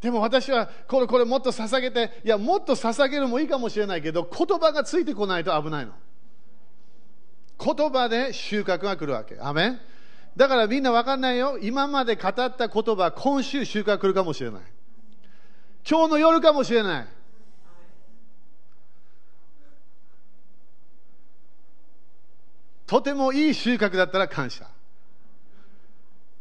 [0.00, 5.92] でも私はこれこれもっと捧げていやもっと捧げるもいいかもしれないけど言葉がついてこないと危ないの
[7.62, 9.38] 言葉で収穫が来るわけ。
[9.40, 9.80] アメン。
[10.36, 11.58] だからみんな分かんないよ。
[11.58, 14.62] 今まで語った言葉今週収穫来るかもしれない。
[15.88, 17.06] 今日の夜かもしれない。
[22.86, 24.66] とてもいい収穫だったら感謝。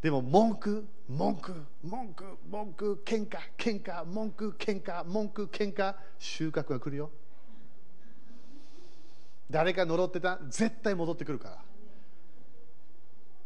[0.01, 1.53] でも文句文句
[1.83, 7.11] 文句文句喧嘩喧嘩文句喧嘩文句喧嘩収穫が来るよ。
[9.51, 10.39] 誰か呪ってた？
[10.49, 11.57] 絶対戻ってくるから。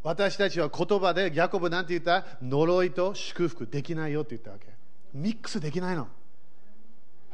[0.03, 2.25] 私たちは言葉でヤコブなんて言った？
[2.41, 4.67] 呪いと祝福できないよって言ったわけ。
[5.13, 6.07] ミックスできないの。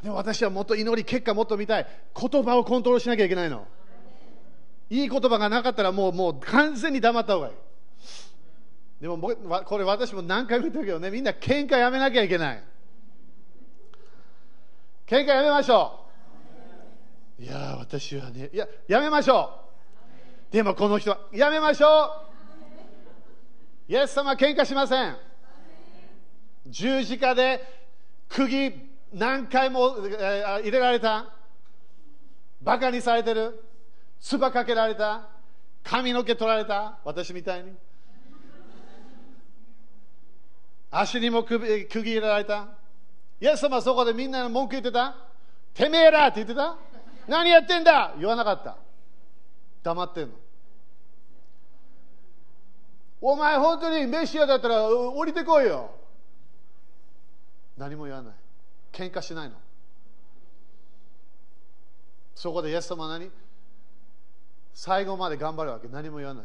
[0.01, 1.87] でも私はもっと祈り結果もっと見たい。
[2.19, 3.67] 言葉をコントロールしなきゃいけないの。
[4.89, 7.53] いい言葉がなかったらもうもう完全に黙った方がいい。
[9.01, 12.63] でもこれ私も何回も言ったけどね、みんな喧嘩やめなきゃいけない。
[15.07, 16.00] 喧嘩やめましょう。
[17.41, 19.49] いや、私はね、いや、やめましょ
[20.51, 20.53] う。
[20.53, 21.87] でもこの人は、やめましょ
[23.89, 23.91] う。
[23.91, 25.17] イエス様喧嘩しません。
[26.67, 27.61] 十字架で
[28.29, 28.71] 釘
[29.11, 29.95] 何回も
[30.61, 31.33] 入れられた。
[32.61, 33.65] バカにされてる。
[34.19, 35.27] つばかけられた
[35.83, 37.73] 髪の毛取られた私みたいに
[40.91, 42.67] 足にも釘入れられた
[43.39, 45.15] イエス様そこでみんなの文句言ってた
[45.73, 46.77] てめえらって言ってた
[47.27, 48.13] 何やってんだ？
[48.17, 48.77] 言わなかった。
[49.83, 50.33] 黙ってんの。
[53.21, 55.91] お前本当にメシアだったら降りてこいよ。
[57.77, 58.33] 何も言わない。
[58.91, 59.55] 喧嘩しないの。
[62.35, 63.29] そこでイエス様何？
[64.73, 65.87] 最後まで頑張るわけ。
[65.87, 66.43] 何も言わない。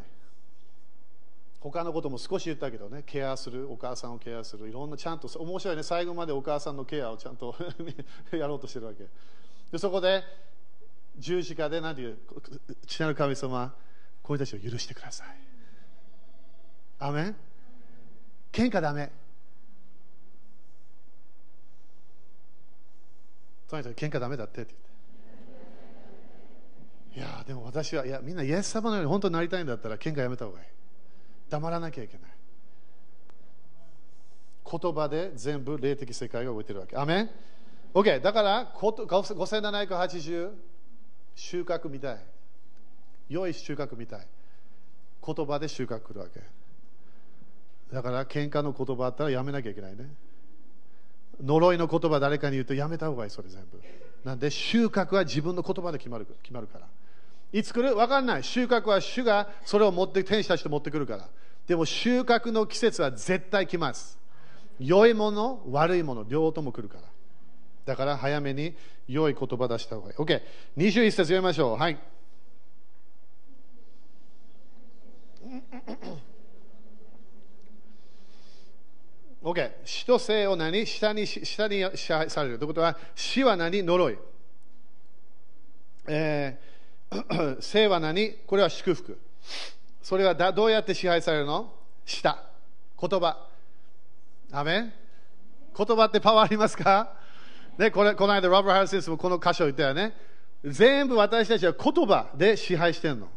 [1.61, 3.03] 他のことも少し言ったけどね。
[3.07, 3.71] ケアする。
[3.73, 4.69] お母さんをケアする。
[4.69, 5.83] いろんなちゃんと面白いね。
[5.83, 7.55] 最後までお母さんのケアをちゃんと
[8.33, 9.07] やろうとしてるわけ。
[9.73, 10.23] でそこで
[11.19, 12.19] 十字架で何て言う
[12.87, 13.75] 父なる神様
[14.23, 15.29] こういう人たちを許してください。
[16.99, 17.37] アメン？
[18.53, 19.11] 喧嘩ダメ。
[23.69, 24.75] とにかく喧嘩ダメだってって
[27.15, 27.31] 言って。
[27.31, 30.67] いやでも私はいやみんなイエス様のように本当になりたいんだったら喧嘩やめた方がいい。
[31.49, 32.31] 黙らなきゃいけない。
[34.69, 36.97] 言葉で全部霊的世界が動いてるわけ。
[36.97, 37.31] アメン
[37.95, 40.51] ？OK だから5780
[41.37, 42.19] 収穫みたい。
[43.29, 44.27] 良い収穫みたい。
[45.25, 46.41] 言葉で収穫来るわけ。
[47.93, 50.09] だから喧嘩の言葉あったらやめなきゃいけないね。
[51.45, 53.81] 呪いの言葉誰かに言うとやめた方がいいそれ全部。
[54.25, 56.87] なんで収穫は自分の言葉で決まる決まるから。
[57.53, 57.95] いつ来る？
[57.95, 58.45] 分かんない。
[58.45, 61.29] 収穫は主がそれを持って天使たちと持ってくるから。
[61.67, 64.19] でも収穫の季節は絶対来ます。
[64.79, 67.03] 良いもの悪いもの両方とも来るから。
[67.87, 68.75] だから早めに
[69.09, 70.17] 良い言葉出した方がいい。
[70.17, 71.77] OK21 節読みましょう。
[71.79, 71.99] はい。
[79.43, 80.87] OK 死と生を何？
[80.87, 82.59] 下に下に支配される。
[82.59, 82.81] ということ？
[82.81, 83.83] は死は何？
[83.83, 84.19] 呪い。
[86.09, 86.67] えー
[87.63, 88.33] 生は何？
[88.47, 89.19] これは祝福。
[90.03, 91.73] それはどうやって支配されるの？
[92.05, 92.37] 舌。
[93.01, 93.47] 言葉。
[94.51, 94.93] アメン。
[95.77, 97.13] 言葉ってパワーありますか？
[97.79, 100.15] ね、これこの間、ロバー・ハルセンスもこの箇所言ったよね。
[100.65, 103.29] 全部私たちは言葉で支配してるの。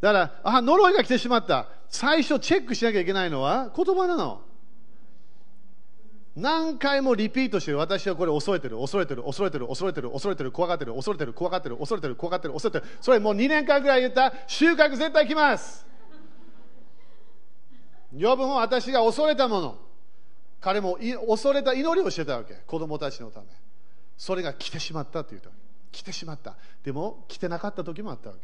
[0.00, 1.68] だから、あ、呪いが来てしまった。
[1.88, 4.40] 最初チェックしなきゃいけないのは言葉なの。
[6.34, 7.78] 何回もリピートしてる。
[7.78, 12.92] 私はこれ恐れてる、恐れてる、恐れてる、恐れてる、恐れてる、怖がってる、恐れてる、怖がってる、恐れてる、怖がってる、恐れてる。
[13.02, 15.86] それもう2年間ぐらい言った収穫絶対来ます。
[18.12, 19.78] 呼ぶも私が恐れたもの。
[20.62, 20.96] 彼も
[21.28, 22.54] 恐れた祈りをしてたわけ。
[22.66, 23.46] 子供たちのため。
[24.16, 25.50] それが来てしまったって言った。
[25.90, 26.54] 来てしまった。
[26.84, 28.36] でも来てなかった時もあったわ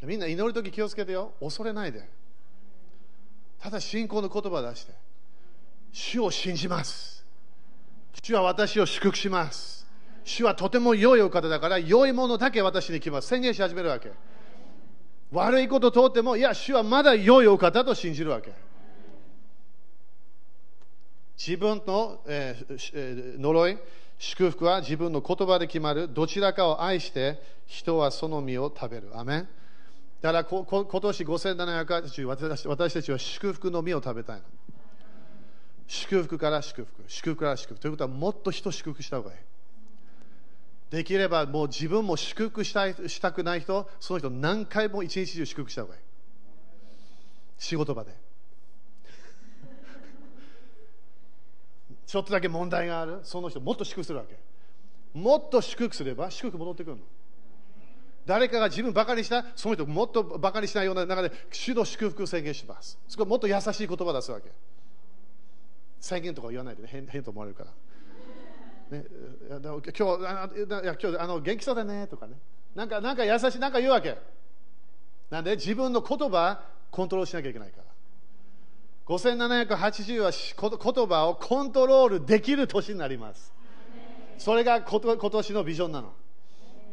[0.00, 0.06] け。
[0.06, 1.34] みんな祈る時気をつけてよ。
[1.40, 2.06] 恐れないで。
[3.60, 4.92] ただ信仰の言葉を出して。
[5.92, 7.24] 主を信じます。
[8.20, 9.86] 主は私を祝福します。
[10.24, 13.28] 主はとても良いお方だから、良いものだけ私に来ます。
[13.28, 14.10] 宣言し始めるわけ。
[15.30, 18.52] 悪いこと通っても、いや、主はまだ良いお方と信じるわけ。
[21.38, 23.78] 自分の、えー、呪い、
[24.18, 26.08] 祝福は自分の言葉で決まる。
[26.12, 29.10] どちらかを愛して、人はその実を食べる。
[29.18, 29.48] アメン
[30.20, 34.42] だからここ今年5780私私たちは祝福の実を食べたいの。
[35.88, 37.80] 祝福から祝福、祝福から祝福。
[37.80, 39.38] ということは、もっと人を祝福した方がいい。
[40.90, 46.00] できれば、もう自分も祝福したいしたくない人、その人何回も一日中祝福した方がいい。
[47.58, 48.21] 仕事場で。
[52.12, 54.36] ちょっとだけ問題がある、その人もっと祝福するわけ。
[55.18, 57.02] もっと祝福すれば、祝福戻ってくるの。
[58.26, 62.98] 誰かが自分ばかりした、その人もっとばかりしないような中で、主の祝福を宣言します。
[63.08, 64.52] そこもっと優しい言葉出すわけ。
[66.00, 67.70] 宣言とか言わないで、ね、変変と思われるから。
[68.98, 69.06] ね、
[69.48, 72.34] 今日あのいや今日あの元気そうだねとかね
[72.74, 74.18] なんかなんか優しいなんか言うわけ
[75.30, 76.60] なんで自分の言葉
[76.90, 77.81] コントロールしなきゃいけないから
[79.06, 83.52] 5780は言葉をコントロールできる年になります。
[84.38, 86.12] それが今年のビジョンなの。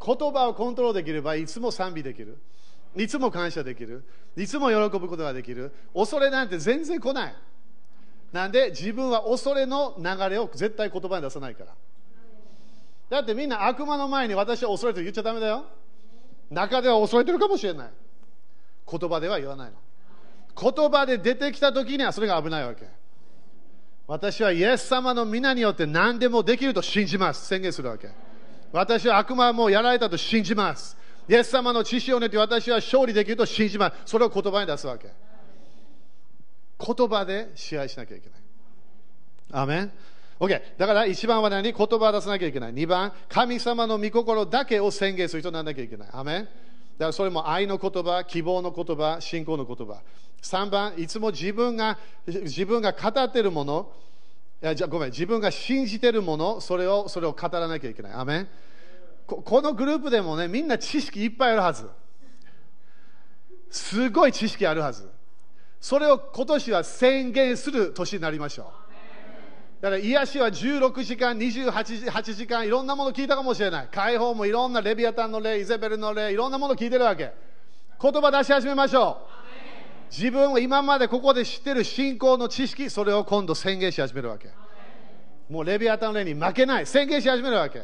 [0.04, 2.38] 言葉をコントロールできればいつも賛美できる。
[2.96, 4.04] いつも感謝できる。
[4.36, 5.72] いつも喜ぶことができる。
[5.94, 7.36] 恐れなんて全然来ない。
[8.32, 11.74] なんで自分は恐れの流れを絶対言葉に出さないから。
[13.10, 15.66] だってみんな悪魔の前に私は恐れてる言っちゃだめだよ。
[16.50, 17.90] 中では恐れてるかもしれない。
[18.90, 19.78] 言葉では言わないの。
[20.60, 22.86] 言葉で出てきた時にはそれが危ないわけ
[24.08, 28.10] 私はイエス様の皆によって何でもできると信じます宣言するわけ
[28.72, 30.98] 私は悪魔はもうやられたと信じます
[31.28, 35.10] イエス様の知識をねて私は勝利できると信じますそれを言葉に出すわけ
[36.80, 38.40] 言葉で支配しなきゃいけない。
[39.52, 39.92] アメン
[40.40, 40.62] OK。
[40.78, 42.74] だから1番は何言葉を出さなきゃいけない。
[42.74, 46.10] 2番、神様の御心だけを宣言する人にならなきゃいけない。
[46.14, 46.52] アメンだか
[46.98, 50.02] らそれも愛の言葉、希望の言葉、信仰の言葉。
[50.42, 53.92] 3番、いつも自分が自分が語っているもの、
[54.62, 58.14] いやじゃごめん、自分が信じているもの、それをそれを語らなきゃいけない。
[58.14, 58.48] アメン
[59.26, 61.88] ここのグループでもね、みんな知識いっぱいあるはず。
[63.70, 65.08] すごい知識あるはず。
[65.80, 68.66] それを今年は宣言する年になりましょう。
[69.82, 73.88] だから癒しは16時間、28時間、いろんなもの聞いたかもしれない。
[73.90, 77.32] 解放もいろんなレビアタンの例、イゼベルの例、いろんなもの聞いてるわけ。
[78.02, 79.39] 言葉出し始めましょう。
[80.12, 84.50] 自分は今までここで知ってる信仰の知識、それを今度宣言し始めるわけ。
[85.50, 86.86] もうレビアタの例に負けない。
[86.86, 87.84] 宣言し始めるわけ。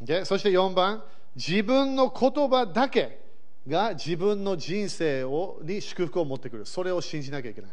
[0.00, 1.02] でそして4番、
[1.34, 3.20] 自分の言葉だけ
[3.66, 6.66] が自分の人生をに祝福を持ってくる。
[6.66, 7.70] それを信じなきゃいけない。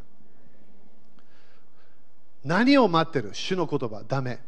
[2.44, 3.30] 何を待ってる？
[3.34, 4.04] 主の言葉。
[4.08, 4.40] ダメ。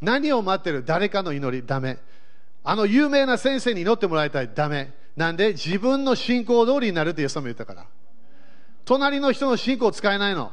[0.00, 0.84] 何を待ってる？
[0.84, 1.66] 誰かの祈り。
[1.66, 1.98] ダメ。
[2.64, 4.50] あの有名な先生に祈ってもらいたい。
[4.54, 4.92] ダメ。
[5.16, 5.52] なんで？
[5.52, 7.86] 自分の信仰通りになるってイエス様言ったから。
[8.84, 10.52] 隣の人の信仰を使えないの。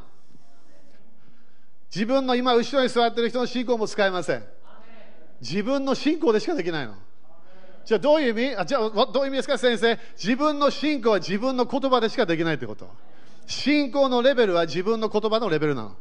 [1.94, 4.44] 自分の今後ろに座ってる人の信仰も使えません。
[5.42, 6.96] 自分の信仰でしかできないの。
[7.86, 8.56] じゃあどういう意味？
[8.56, 9.98] あじゃあどういう意味ですか先生？
[10.16, 12.90] 自分の信仰は自分の言葉でしかできないってこと。
[13.48, 15.96] 信仰のレベルは自分の言葉のレベルなの。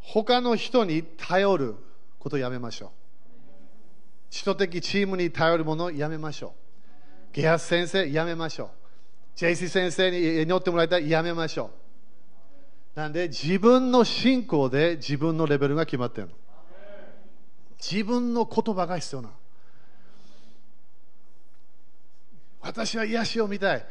[0.00, 1.76] 他の人に頼る
[2.18, 2.90] ことやめましょう。
[4.30, 6.69] 人的チームに頼るものをやめましょう。
[7.32, 8.68] ゲアス先生やめましょう。
[9.36, 11.70] ジェイシー先生に祈ってもらいたいやめましょ
[12.96, 12.98] う。
[12.98, 16.34] なんで自分の信仰で自分のレベルが決まってるの。
[17.80, 19.30] 自分の言葉が必要な
[22.60, 23.86] 私は癒しを見たい。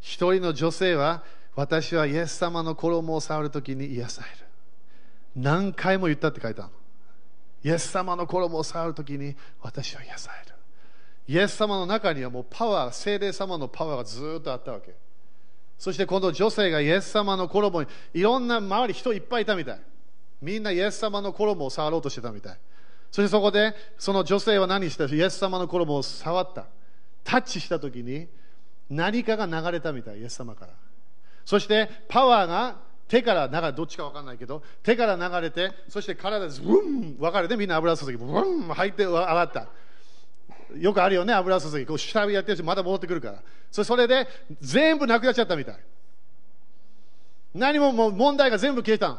[0.00, 1.22] 一人の女性は
[1.54, 4.36] 私はイエス様の衣を触るときに癒される。
[5.34, 6.70] 何回も言ったって書いてある
[7.62, 10.55] イエス様の衣を触るときに私は癒される。
[11.28, 14.94] イエス様の中にはもうパワー、精霊様のパワーがずっとあったわけ。
[15.78, 19.80] そして今度女性がイエス様の衣に、いろんな周り人いっぱいいたみたい。
[20.40, 22.58] みんなイエス様の衣を触ろうとしてたみたい。
[23.10, 25.04] そしてそこで、その女性は何した？
[25.04, 26.66] イエス様の衣を触った。
[27.24, 28.28] タッチしたときに、
[28.88, 30.72] 何かが流れたみたい、イエス様から。
[31.44, 32.76] そして、パワーが
[33.08, 39.68] 手から流れ、どっちか分かんないけど、手から流れて、そして体でブン分かれて、みんな油注ぎ、ブン入って上がった。
[40.74, 41.86] よくあるよね、油注ぎ。
[41.86, 43.42] こう下火やってるし、また戻ってくるから。
[43.70, 44.26] それそれで、
[44.60, 45.78] 全部なくなっちゃったみたい。
[47.54, 49.18] 何ももう問題が全部消えたの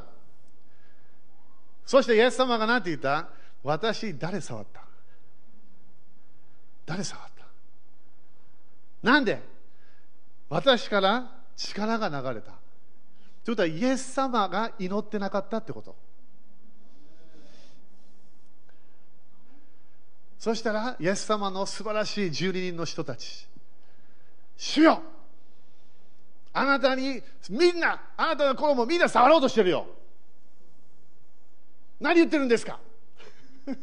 [1.86, 3.30] そしてイエス様が何て言った？
[3.64, 4.82] 私、誰触った？
[6.86, 7.46] 誰触った？
[9.02, 9.42] なんで？
[10.50, 12.52] 私から力が流れた。
[13.44, 15.96] ということは、イエス様が祈ってなかったってこと。
[20.40, 23.48] そしたら、イエス様の素晴らしい12人の人たち、
[24.56, 25.02] 主よ
[26.54, 29.88] あなたに、みんな、あなたの衣みんな触ろうとしてるよ。
[32.00, 32.80] 何言ってるんですか？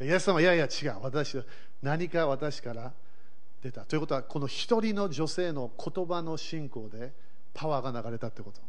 [0.00, 0.96] イエス様、いやいや違う。
[1.02, 1.40] 私、
[1.82, 2.92] 何か私から
[3.62, 3.84] 出た。
[3.84, 7.12] ということは、この一人の女性の言葉の信仰で
[7.54, 8.60] パワーが流れたってこと。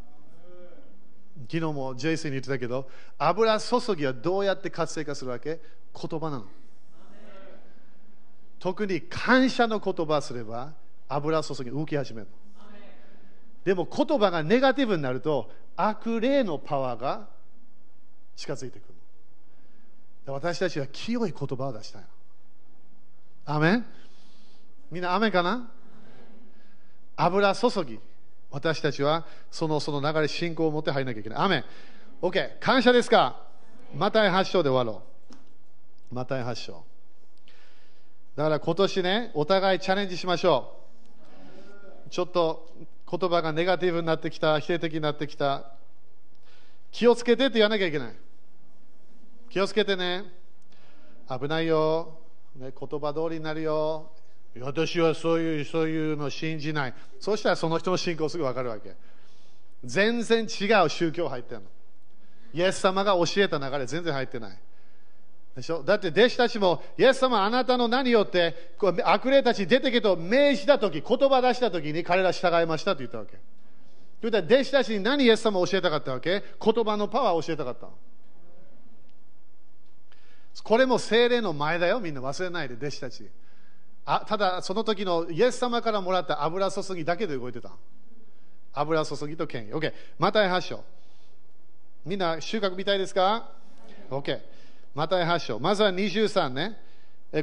[1.50, 5.60] 昨日もジェイスに言ってたけど、油注ぎはどうやって活性化するわけ？
[5.94, 6.46] 言葉なの。
[8.60, 10.74] 特に感謝の言葉すれば、
[11.10, 12.28] 油注ぎ動き始める
[13.66, 17.28] でも言葉がネガティブになると、悪霊のパワーが
[18.36, 18.88] 近づいてく
[20.26, 20.34] る。
[20.34, 22.04] 私たちは清い言葉を出したい。
[23.46, 23.86] アメン？
[24.92, 25.70] みんな雨かな？
[27.16, 28.00] 油注ぎ。
[28.54, 31.40] 私たちはそのその流れ、信仰を持って入らなきゃいけない。
[31.40, 31.66] 雨。
[32.22, 32.60] OK。
[32.60, 33.42] 感謝ですか？
[33.96, 35.02] また8章で終わろ
[36.12, 36.16] う。
[36.16, 36.84] また8章。
[38.36, 40.76] だから今年ね、お互いチャレンジしましょ
[42.08, 42.10] う。
[42.10, 42.70] ちょっと
[43.10, 45.66] 言葉がネガティブになってきた、否定的になってきた。
[46.92, 48.16] 気をつけてって言わなきゃいけない。
[49.50, 50.26] 気をつけてね。
[51.28, 52.20] 危ないよ。
[52.56, 54.12] ね、言葉通りになるよ。
[54.62, 56.94] 私はそういうそういうの信じない。
[57.20, 58.96] そしたらその人の信仰すぐ分かるわけ。
[59.84, 61.68] 全然違う宗教入ってるの。
[62.54, 64.58] イエス様が教えた流れ全然入ってない。
[65.56, 65.84] でしょ？
[65.84, 73.32] だって弟子たちも、イエス様あなたの何よって、こう悪霊たち出てけと命じたとき、言葉出したときに彼ら従いましたと言ったわけ。
[74.22, 76.44] ということは弟子たちに何イエス様を教えたかったわけ？
[76.64, 77.88] 言葉のパワーを教えたかった。
[80.64, 83.28] これも精霊の前だよ、みんな忘れないで、弟子たち。
[84.06, 87.72] あただ、その時のイエス様からもらった油注ぎだけで動いてた。
[88.74, 89.74] 油注ぎと権威。
[89.74, 89.94] OK。
[90.20, 90.84] また8章。
[92.06, 93.50] みんな収穫みたいですか
[94.10, 94.42] ?OK。
[94.94, 95.60] また8章。
[95.60, 96.78] まずは23ね。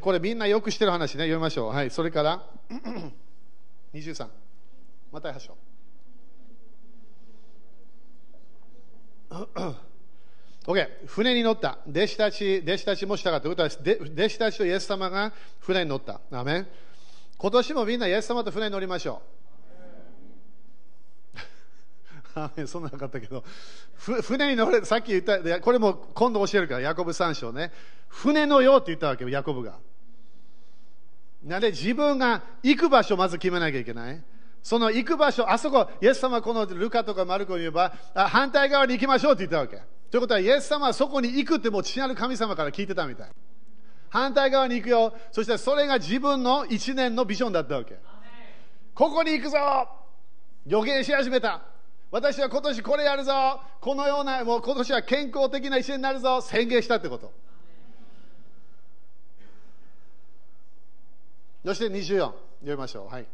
[0.02, 1.24] これみんなよくしてる話ね。
[1.24, 1.72] 読みましょう。
[1.72, 1.90] はい。
[1.90, 2.44] それから
[3.94, 4.28] 23。
[5.12, 5.56] また8章。
[10.66, 11.78] OK、船に乗った。
[11.88, 13.42] 弟子たち、弟子たちもしたかった。
[13.44, 16.20] ということは、弟子たちとイエス様が船に乗った。
[16.30, 16.66] アメ
[17.38, 19.40] 今年もみんなイエス様と船に乗りましょう。
[22.66, 23.42] そんななかったけど、
[23.96, 27.72] 船に乗れ、さっき言った、これも今度教えるから、ヤコブ3章ね。
[28.08, 29.78] 船のようって言ったわけよ、ヤコブが。
[31.42, 34.22] なんで自分が行く場所をまず決めなきゃいけない。
[34.62, 39.82] その行く場所、あそこ、イエス様このルカとかマルコに言えば、反対側に行きましょうって言ったわけ。
[40.10, 43.28] ということは、イエス様はそこに行くってもう父なる神様から聞いてたみたい。
[44.08, 45.14] 反対側に行くよ。
[45.30, 47.96] そしてそれが自分の一年のビジョンだったわけ。
[48.92, 49.88] ここに行くぞ
[50.66, 51.62] 予言し始めた。
[52.10, 57.32] 私は今年これやるぞこのような、もう今年は健康的な一年になるぞ宣言したってこと。
[61.64, 63.14] そして24、読みましょう。
[63.14, 63.26] はい。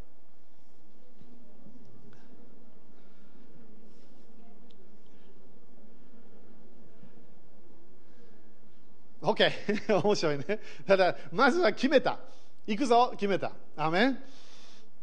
[9.23, 9.51] OK
[10.03, 10.61] 面白いね。
[10.87, 12.19] ただまずは決めた。
[12.67, 13.53] 行くぞ決めた。
[13.77, 14.23] アメン。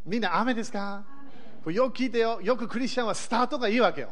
[0.06, 1.04] みんな雨ですか？
[1.66, 2.42] よく聞いてよ。
[2.42, 4.10] よくクリスチャンはスタートがいいわけよ。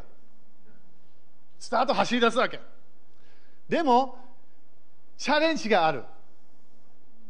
[1.59, 2.59] スタート走り出すわけ。
[3.69, 4.17] でも
[5.17, 6.03] チャレンジがある。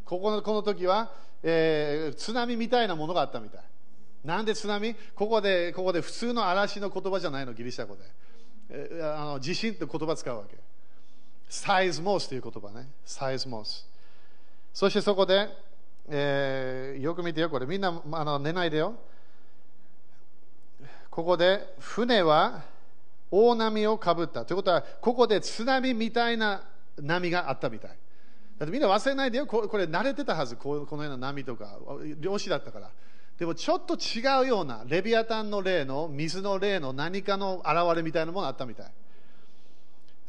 [0.05, 1.11] ここのこの時は、
[1.43, 3.63] えー、津波みたいなものがあったみたい。
[4.24, 4.95] なんで津波？
[5.15, 8.03] ここでここで普通の嵐の言葉じゃないのギリシャ語で、
[8.69, 10.55] えー、あの地震って言葉使うわけ
[11.52, 12.88] サイズモスという言葉ね。
[13.04, 13.86] サイズモス。
[14.74, 15.49] そしてそこで、
[16.08, 17.66] えー、よく見てよ、これ。
[17.66, 18.95] みんなあの寝ないでよ。
[21.10, 22.62] ここで、船は
[23.30, 24.45] 大波をかぶった。
[24.45, 26.64] ということは、ここで津波みたいな
[26.97, 27.91] 波があったみたい。
[28.58, 31.78] だってみんな忘れないでよ、これ慣れてたはず、こうこのような波とか、
[32.22, 32.89] 漁師だったから。
[33.38, 38.91] でもちょっと違うような、レビアタンの例の、水の例の何かの現れみたいなものがあったみたい。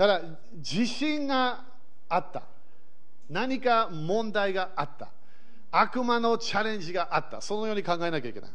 [0.03, 0.23] だから、
[0.57, 1.63] 自信が
[2.09, 2.43] あった。
[3.31, 5.11] 何か問題があった。
[5.71, 7.41] 悪魔のチャレンジがあった。
[7.41, 8.51] そのように考えなきゃいけない。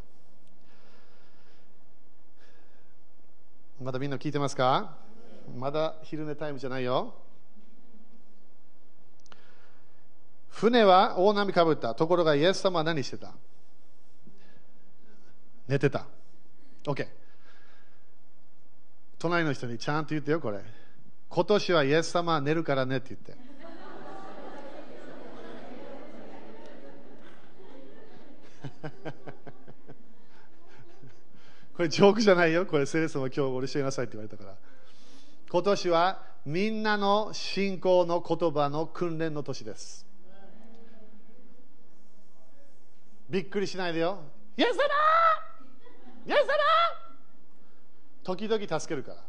[3.82, 4.98] まだみんな聞いてますか？
[5.58, 7.14] まだ昼寝タイムじゃないよ。
[10.50, 11.96] 船は大波かぶった。
[11.96, 13.32] ところがイエス様は何してた？
[15.66, 16.08] 寝てた。
[16.84, 17.08] OK。
[19.18, 20.60] 隣の人にちゃんと言ってよ、これ。
[21.30, 23.48] 今年はイエス様は寝るからねって言って。
[31.76, 32.66] これジョークじゃないよ。
[32.66, 34.58] これセレスも今日俺教えなさいって言われたから。
[35.50, 40.06] 今年はみんなの信仰の言葉の訓練の年です。
[43.30, 44.24] びっくりしないでよ。
[44.56, 44.76] イエス様
[46.26, 46.54] イエス様
[48.24, 49.27] 時々助けるから。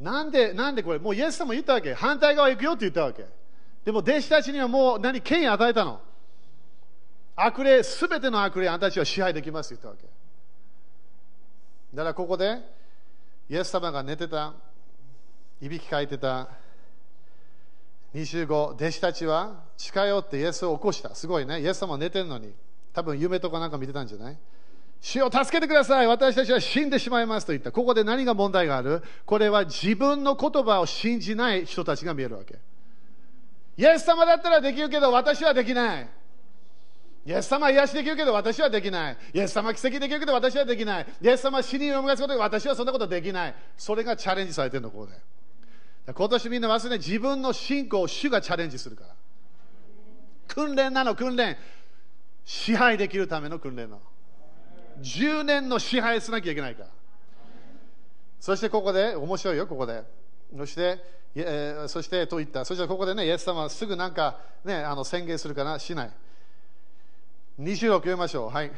[0.00, 1.92] なんで、なんでこれ、もうイエス様言ったわけ。
[1.94, 3.26] 反対側行くよって言ったわけ。
[3.84, 6.00] でも弟子たちにはもう何、権威与えたの。
[7.34, 10.18] 悪霊、すべての悪霊、あなたたちは支配できますって言ったわけ。
[11.94, 12.60] だからここで、
[13.48, 14.54] イエス様が寝てた、
[15.60, 16.48] いびきかいてた、
[18.14, 21.14] 25、弟子たちは近寄ってイエスを起こした。
[21.14, 21.60] すごいね。
[21.60, 22.54] イエス様は寝てるのに、
[22.92, 24.38] 多分夢とかなんか見てたんじゃない？
[25.00, 27.70] 主を助けてください私たちは死んでしまいますと言った。
[27.70, 29.02] ここで何が問題がある？
[29.24, 32.58] これは自分の言葉を信じない人たちが見えるわけ。
[33.76, 36.08] イエス様だったらできるけど私はできない。
[37.26, 39.16] イエス様は癒しできるけど私はできない。
[39.34, 41.06] イエス様奇跡できるけど私はできない。
[41.22, 43.54] イエス様死にを生み出すことで私はそんなことできない。
[43.76, 45.12] それがチャレンジされてるの、ここで。
[46.12, 49.14] 今年みんな忘れない自分の信仰を主がチャレンジするから。
[50.48, 51.56] 訓練なの、訓練。
[52.46, 54.00] 支配できるための訓練なの。
[55.00, 56.88] 10年の支配しなきゃいけないから。
[58.40, 60.02] そしてここで、面白いよ、ここで。
[60.56, 61.02] そして、
[61.34, 62.64] えーそしてと言った。
[62.64, 66.10] そしてここでね、イエス様はすぐなんか、ね、あの宣言するかな、しない。
[67.60, 68.50] 26読みましょう。
[68.50, 68.72] はい。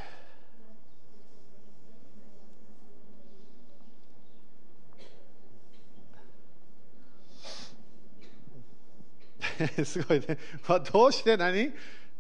[9.84, 10.38] すごいね。
[10.66, 11.72] まあ、どうして何？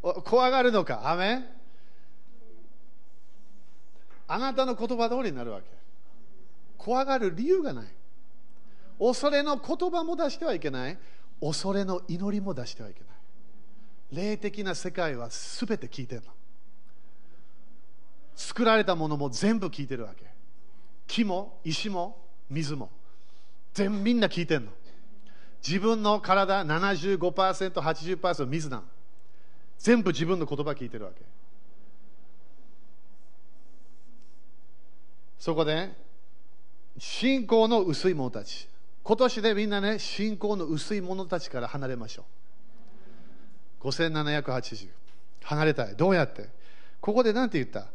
[0.02, 1.10] 怖がるのか？
[1.10, 1.59] アメン？
[4.32, 5.66] あなたの言葉通りになるわけ。
[6.78, 7.86] 怖がる理由がない。
[9.00, 10.96] 恐れの言葉も出してはいけない。
[11.40, 14.30] 恐れの祈りも出してはいけない。
[14.30, 16.28] 霊的な世界は全て聞いてるの。
[18.36, 20.24] 作られたものも全部聞いてるわけ。
[21.08, 22.16] 木も石も
[22.48, 22.88] 水も
[23.74, 24.70] 全みんな聞いてるの。
[25.66, 27.18] 自分の体75%、
[27.72, 28.84] 80%水なの。
[29.76, 31.29] 全部自分の言葉聞いてるわけ。
[35.40, 35.90] そこで、
[36.98, 38.68] 信仰の薄い者たち。
[39.02, 42.24] 今年でみんなね、信仰の薄い者たちから離れましょ
[43.82, 43.88] う。
[43.88, 44.88] 5780。
[45.42, 45.96] 離れたい。
[45.96, 46.50] どうやって？
[47.00, 47.86] ここで何て言った？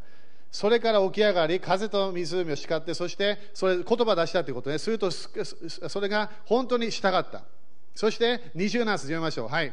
[0.51, 4.79] それから起き上がり、風と湖を叱って、そしてそれ言葉出したということね。
[4.79, 7.43] すると、それが本当に従った。
[7.93, 9.49] そして20ナース読みましょう。
[9.49, 9.71] はい。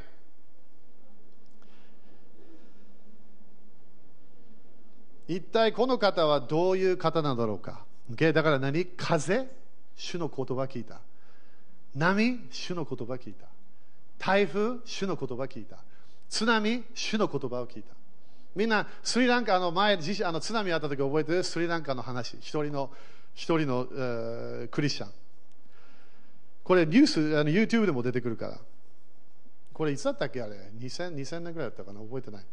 [5.29, 8.33] 一体この方はどういう方なんだろうか？Okay?
[8.33, 8.85] だから何？
[8.85, 9.49] 風？
[9.97, 11.01] 主の言葉聞いた。
[11.95, 12.41] 波？
[12.51, 13.47] 主の言葉聞いた。
[14.19, 14.81] 台風？
[14.85, 15.79] 主の言葉聞いた。
[16.29, 16.85] 津波？
[16.95, 17.95] 主の言葉を聞いた。
[18.55, 21.43] みんなスリランカの前あの津波あった時覚えてる？
[21.45, 22.37] スリランカの話。
[22.41, 22.91] 一人の
[23.35, 25.11] 一人の、えー、クリスチャン。
[26.65, 28.59] これニュース、あの YouTube でも出てくるから。
[29.73, 30.43] これいつだったっけ？
[30.43, 32.01] あれ 2000, 2000年ぐらいだったかな？
[32.01, 32.45] 覚えてない。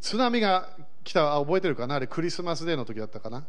[0.00, 0.68] 津波が
[1.04, 1.94] 来た、覚えてるかな？
[1.94, 3.44] あれクリスマスデーの時だったかな？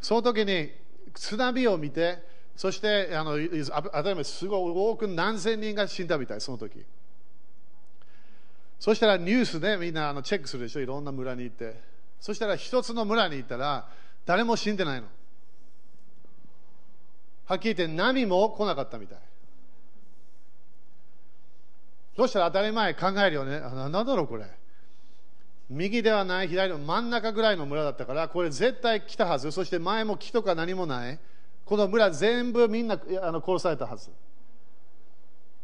[0.00, 0.70] その時に
[1.14, 2.18] 津波を見て、
[2.56, 6.84] そしてあの当たり前すごい多く何千人が死んだみたい、その時。
[8.78, 11.80] そしたらニュースでみんなあのチェックするでしょ、いろんな村に行って。
[12.18, 13.88] そしたら一つの村に行ったら
[14.24, 15.06] 誰も死んでないの。
[17.46, 19.18] はっきり言って波も来なかったみたい。
[22.16, 23.60] そしたら当たり前考えるよね。
[23.60, 24.46] なんだろうこれ。
[25.70, 29.52] 右ではない、左の真ん中ぐらいの村だったから、これ絶対来たはず。
[29.52, 31.18] そして前も木とか何もない。
[31.64, 34.10] この村全部みんなあの殺されたはず。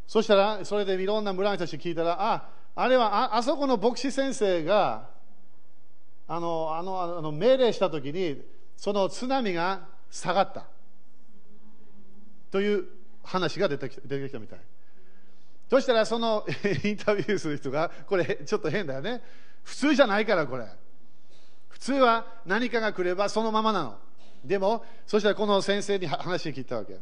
[0.07, 5.11] そしたら、それでいろんな村の人たち聞いたら、あ、あれはああそこの牧師先生が、
[6.29, 8.43] あの、あの、あの命令したときに、
[8.77, 10.67] その津波が下がった。
[12.53, 12.85] という
[13.25, 14.61] 話が出てきた出てきたみたい。
[15.69, 16.47] そしたらその
[16.85, 19.21] インタビューする人が、これちょっと変だよね。
[19.67, 20.65] 普通じゃないから、これ。
[21.69, 23.99] 普通は何かが来ればそのままなの。
[24.45, 26.97] でも、そしたらこの先生に話を聞いたわけ。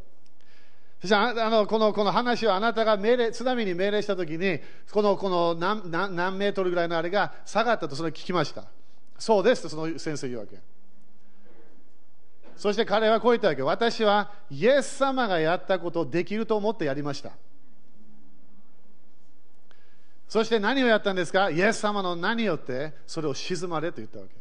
[0.98, 4.60] そしてあのこのこの話はあなたが命令津波に命令したときに、
[4.90, 8.64] このこの何何何メートルぐらいのあれが下がったとそれを聞きました。
[9.18, 10.58] そうですとその先生言うわけ。
[12.56, 13.60] そして彼はこう言ったわけ。
[13.60, 17.32] 私はイエス様がやったことをできると思ってやりました。
[20.34, 21.48] そして何をやったんですか？
[21.48, 24.32] イエス様の何よってそれを沈まれと言ったわけ。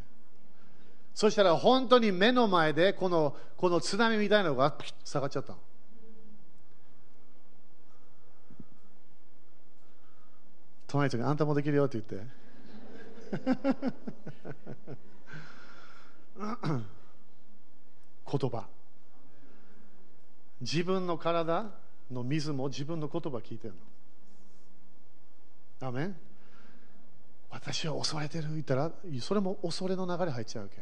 [1.13, 4.75] そしたら本当に目の前でこのこの津波みたいなのが
[5.05, 5.59] 下がっちゃったの。
[10.87, 12.27] 隣の人にあんたもできるよって言って。
[18.35, 18.65] 言葉。
[20.59, 21.69] 自分の体
[22.09, 23.79] の水も自分の言葉聞いてるの。
[25.85, 26.05] アメ？
[26.05, 26.15] ン
[27.49, 28.49] 私は襲われてる？
[28.51, 30.81] 言ったら、それも恐れの流れ入っちゃうわけ。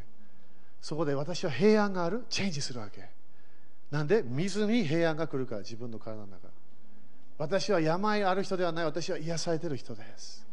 [0.82, 3.10] そこで私は平安がある、チェンジするわけ。
[3.92, 4.24] なんで？
[4.24, 6.48] 水に平安が来るから、自分の体の中。
[7.38, 10.46] 私は病ある人ではない、私は癒されてる人です。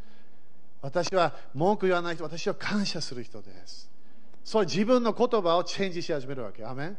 [0.80, 3.90] 私は文句言わない人、私は感謝する人です。
[4.44, 6.64] それ自分の言葉をチェンジし始めるわけ。
[6.64, 6.96] アメン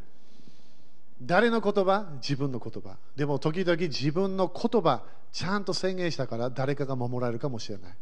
[1.22, 2.08] 誰の言葉？
[2.22, 2.98] 自分の言葉。
[3.16, 7.94] でも時々自分の言葉、ちゃんと宣言したから誰かが守られるかもしれない。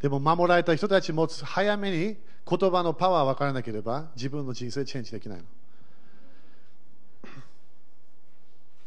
[0.00, 2.16] でも守られた人たちも早めに
[2.48, 5.44] 言葉のパワー分からなければ自分の人生チェンジできないの。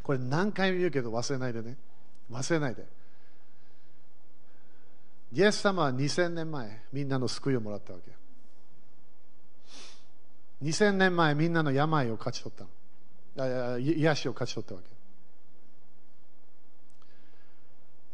[0.03, 1.77] これ何回も言うけど忘れないでね。
[2.31, 2.85] 忘れないで。
[5.33, 8.11] イエス様は2000年前、みんなの救いをもらったわけ。
[10.63, 12.69] 2000年前、みんなの病を勝ち取ったの。
[13.37, 14.87] 癒しを勝ち取ったわけ。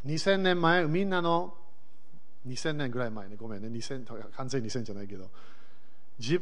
[0.05, 1.53] 2000年前、みんなの
[2.47, 5.30] 2000年ぐらい前ね、ごめんね、2000完全に2000じゃないけど、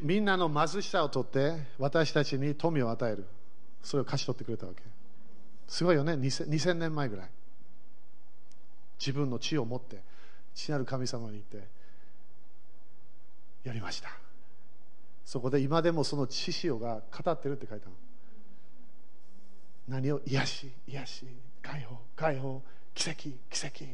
[0.01, 3.25] みんなの貧しさを取って、私たちに富を与える。
[3.81, 4.83] それを勝ち取ってくれたわけ。
[5.67, 7.29] すごいよね、2000, 2000年前ぐらい。
[8.99, 10.01] 自分の地を持って、
[10.53, 11.69] 父なる神様に言って、
[13.63, 14.09] やりました。
[15.25, 17.93] そこで今でもその知識が語ってるって書いたの。
[19.89, 21.25] 何を癒し、癒し、
[21.63, 22.61] 解放、解放、
[22.93, 23.17] 奇跡、
[23.49, 23.85] 奇跡、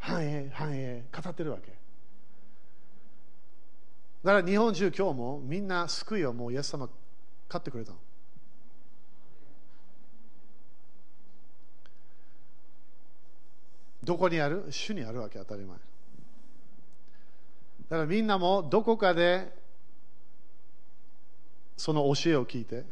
[0.00, 1.72] 繁栄、繁栄、語ってるわけ。
[4.24, 6.88] だから日本中今日もみんな救いをもうイエス様
[7.48, 7.98] 買ってくれたの。
[14.02, 14.66] どこにある？
[14.70, 15.76] 主にあるわけ当たり前。
[15.76, 15.82] だ
[17.88, 19.52] からみんなもどこかで
[21.76, 22.84] その教えを聞いて、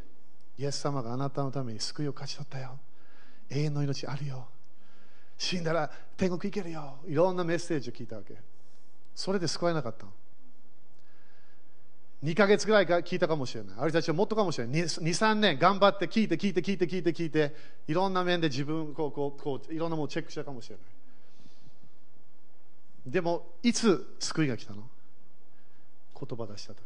[0.59, 2.79] イエス様があなたのために救いを勝ち取ったよ。
[3.51, 4.47] 永遠の命あるよ。
[5.39, 6.99] 死んだら天国行けるよ。
[7.07, 8.37] いろんなメッセージを聞いたわけ。
[9.15, 10.13] それで救われなかったの。
[12.23, 13.77] 2ヶ月ぐらいか聞いたかもしれない。
[13.79, 14.83] ある人たちはもっとかもしれない。
[14.83, 17.55] 2、3年頑張って聞いて聞いて聞いて聞いて聞いて、
[17.89, 20.83] いろんな面で自分こうこうこういろんなものをチェックしたかもしれな
[23.09, 23.13] い。
[23.13, 24.85] でも、いつ救いが来たの？
[26.15, 26.83] 言葉出したと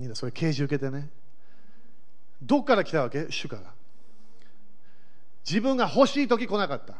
[0.00, 1.10] みんなそれ啓示受けてね。
[2.40, 3.26] どっから来たわけ？
[3.28, 3.62] 主から。
[5.44, 6.94] 自分が欲しいとき来なかった。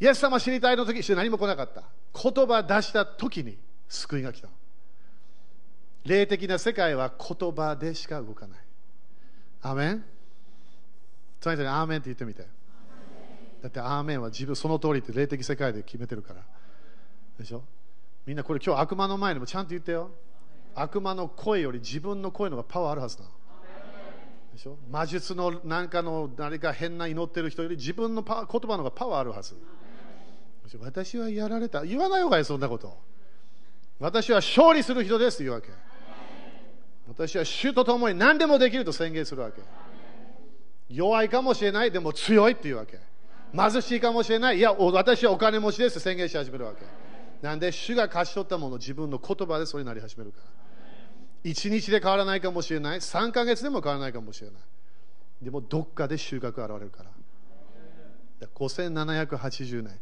[0.00, 1.82] イエス様知りたいの時主何も来なかった。
[2.18, 3.58] 言葉出したときに
[3.90, 4.48] 救いが来た。
[6.06, 8.58] 霊的な世界は言葉でしか動かない。
[9.60, 10.04] アメン？
[11.40, 12.46] 隣人にアーメンって言ってみて。
[13.62, 16.40] だってアーメンは自分その通りって霊的世界で決めてるから。
[17.38, 17.62] でしょ？
[18.24, 20.10] みんなこれ今日悪魔の前にもちゃんと言ってよ。
[20.74, 23.24] 悪魔の声より自分の声の方がパワーあるはずだ。
[24.52, 24.76] でしょ？
[24.90, 29.54] 魔術の何かの何か変な祈ってる人より自分のパ言葉の方がパワーあるはず。
[30.80, 31.84] 私はやられた。
[31.84, 32.96] 言わない方がいい、そんなこと。
[34.00, 35.68] 私は勝利する人ですと言うわけ。
[37.06, 39.60] 私は主と共に何でもできると宣言するわけ。
[40.88, 42.98] 弱いかもしれない、でも強いっていうわけ。
[43.54, 46.84] 貧しいかもしれない、いや、私はお金持ちですと宣言し始めるわけ。
[47.40, 50.44] なんで、主が勝ち取ったもの、自分の言葉でそれになり始めるから。
[51.44, 54.62] 1日で変わらないかもしれない、3ヶ月でも変わらないかもしれない。
[55.42, 57.10] でも、どっかで収穫が現れるから。
[58.54, 60.00] 5780年。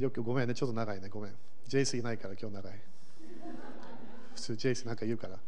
[0.00, 1.34] よくごめんね、ちょっと長いね、ごめん。
[1.66, 2.72] ジェイスいないから今日長い。
[4.34, 5.38] 普通、ジェイスなんか言うから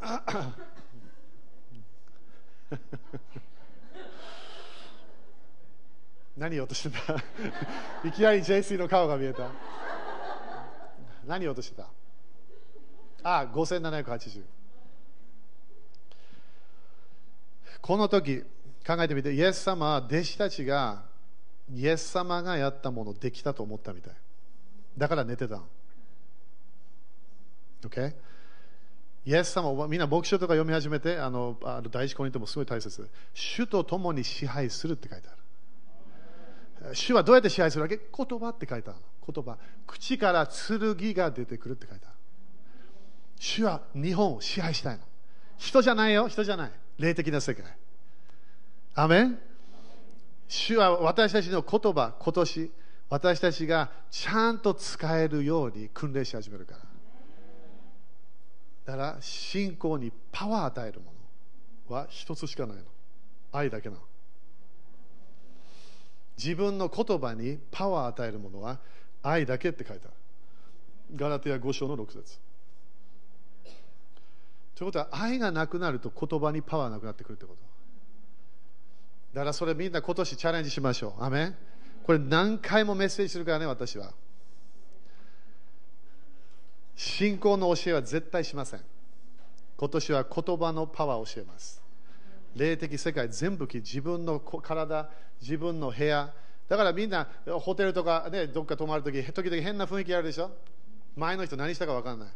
[0.00, 0.54] あ。
[6.40, 7.14] 何言おうとしてた？
[8.08, 9.50] いきなり JC の顔が見えた。
[11.26, 11.82] 何言おうとしてた？
[13.22, 14.42] ああ5780
[17.82, 18.42] この時
[18.86, 19.34] 考えてみて。
[19.34, 21.02] イエス様は弟子たちが
[21.70, 24.14] イエス様がやったものできたと思ったみたい。
[24.96, 25.60] だから寝てた。
[27.82, 28.14] OK?
[29.26, 33.10] イエス様みんな牧師とか読み始めてあのあの第一コリントもすごい大切。
[33.34, 35.39] 主と共に支配するって書いてある。
[36.94, 37.98] 主はどうやって支配するわけ？
[37.98, 38.98] 言葉って書いてある
[39.32, 39.58] 言葉。
[39.86, 42.16] 口から剣が出てくるって書いてある。
[43.38, 45.02] 主は日本を支配したいの。
[45.58, 46.28] 人じゃないよ。
[46.28, 46.72] 人じゃない。
[46.98, 47.64] 霊的な世界。
[48.94, 49.38] アメン。
[50.48, 52.70] 主は私たちの言葉今年
[53.08, 56.74] 私たちがちゃんと使えるように訓練し始めるか
[58.86, 58.96] ら。
[58.96, 61.12] だから信仰にパワー与えるも
[61.90, 62.84] のは一つしかないの。
[63.52, 64.00] 愛だけなの。
[66.42, 68.78] 自分の言葉にパワーを与えるものは
[69.22, 70.14] 愛だけって書いてある
[71.16, 72.38] ガラテヤ5章の6節
[74.74, 77.70] ということは愛がなくなると言葉にパワーなくなってくるってこと
[79.34, 81.22] だからそれみんな今年チャレンジしましょう。
[81.22, 81.54] アメ
[82.02, 84.12] これ何回もメッセージするからね、私は。
[86.96, 88.80] 信仰の教えは絶対しません。
[89.76, 91.80] 今年は言葉のパワーを教えます。
[92.54, 96.32] 霊的世界全部自分の体、自分の部屋。
[96.68, 97.28] だからみんな
[97.60, 100.50] ホテルとか、ね、どっか泊まるとき、時々変な雰囲気あるでしょ？
[101.16, 102.28] 前の人何したか分からない。
[102.28, 102.32] い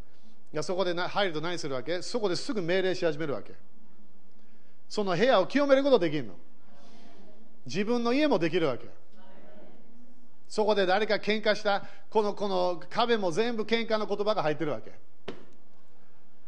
[0.57, 2.03] やそこで入ると何するわけ？
[2.03, 3.53] そこですぐ命令し始めるわけ。
[4.89, 6.35] その部屋を清めることできるの。
[7.67, 8.87] 自分の家もできるわけ。
[10.49, 14.93] そこで誰か喧嘩したこのこの壁も全部喧嘩の言葉が入ってるわけ。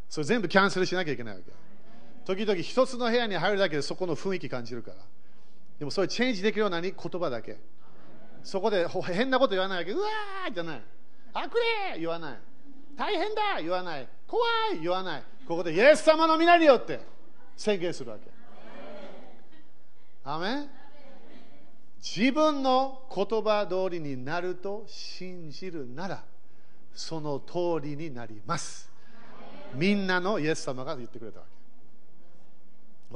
[0.08, 1.50] それ全部キャンセルしなきゃいけないわけ。
[2.26, 4.96] 時々一つの部屋に入るだけでそこの雰囲気感じるから。
[5.78, 7.58] でもそれチェンジできるようなに言葉だけ。
[8.42, 9.92] そこで変なこと言わないわけ。
[9.92, 10.82] うわーじゃない。
[11.32, 11.58] あく
[11.94, 12.38] れ言わない。
[12.96, 14.08] 大変だ言わない。
[14.26, 15.22] 怖い言わない。
[15.46, 17.00] ここでイエス様の皆によって
[17.56, 18.28] 宣言するわけ。
[20.24, 20.68] アメン
[22.06, 26.24] 自分の言葉通りになると信じるなら
[26.94, 28.90] その通りになります
[29.74, 31.55] みんなのイエス様が言ってくれたわけ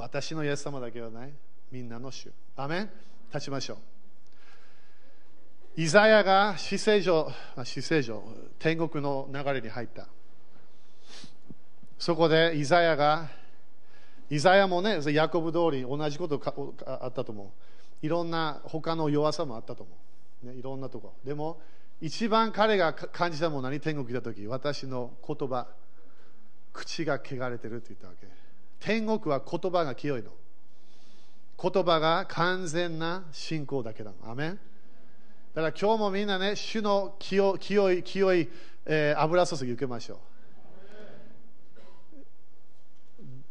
[0.01, 1.31] 私のイエス様だけはない。
[1.71, 2.31] みんなの主。
[2.55, 2.89] アメン。
[3.31, 3.77] 立ちましょう。
[5.77, 7.31] イザヤが死聖所
[7.63, 8.23] 死聖所
[8.57, 10.07] 天国の流れに入った。
[11.99, 13.29] そこでイザヤが
[14.31, 16.41] イザヤもねヤコブ通り同じこと
[16.85, 17.53] あったと思
[18.01, 18.05] う。
[18.05, 19.95] いろんな他の弱さもあったと思
[20.43, 21.13] う、ね、いろんなとこ。
[21.23, 21.61] でも
[22.01, 24.47] 一番彼が感じたものに天国にいた時。
[24.47, 25.67] 私の言葉。
[26.73, 28.40] 口が汚れてるって言ったわけ。
[28.81, 30.31] 天国は言葉が清いの。
[31.61, 34.59] 言葉が完全な信仰だけだアメン。
[35.53, 38.49] だから今日もみんなね主の清清い清い、
[38.85, 40.17] えー、油注ぎ受けましょう。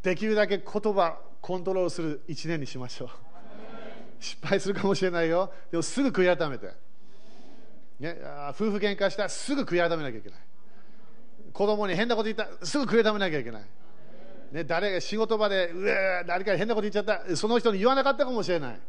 [0.03, 3.09] できるだけ言葉コントロールする一年にしましょう。
[4.19, 5.53] 失敗するかもしれないよ。
[5.71, 6.67] でもすぐ悔い改めて、
[8.01, 8.17] ね、
[8.51, 10.41] 夫婦喧嘩したらすぐ悔い改めなきゃいけない。
[11.53, 13.63] 子供に変なこと言ったらすぐ悔い改めなきゃいけない、
[14.53, 17.37] ね、誰仕事場でうわ誰か変なこと言っちゃった。
[17.37, 18.81] その人に言わなかったかもしれない。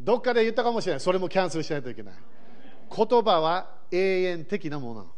[0.00, 1.00] どっかで言ったかもしれない。
[1.00, 2.14] それもキャンセルしないといけない。
[2.94, 5.12] 言葉は永遠的なものなの。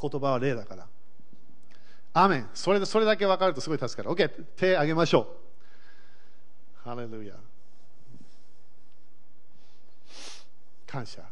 [0.00, 0.86] 言葉は霊だから。
[2.14, 2.48] アメン。
[2.54, 4.14] それそれだけ分かるとすごい助かる。
[4.14, 5.36] OK 手挙げましょ
[6.84, 6.88] う。
[6.88, 7.34] ハレルヤ。
[10.86, 11.22] 感謝。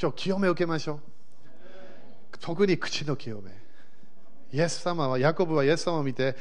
[0.00, 1.00] 今日清めを受けましょう。
[2.40, 3.59] 特に口の清め。
[4.52, 6.36] イエス様はヤコブはイエス様を見て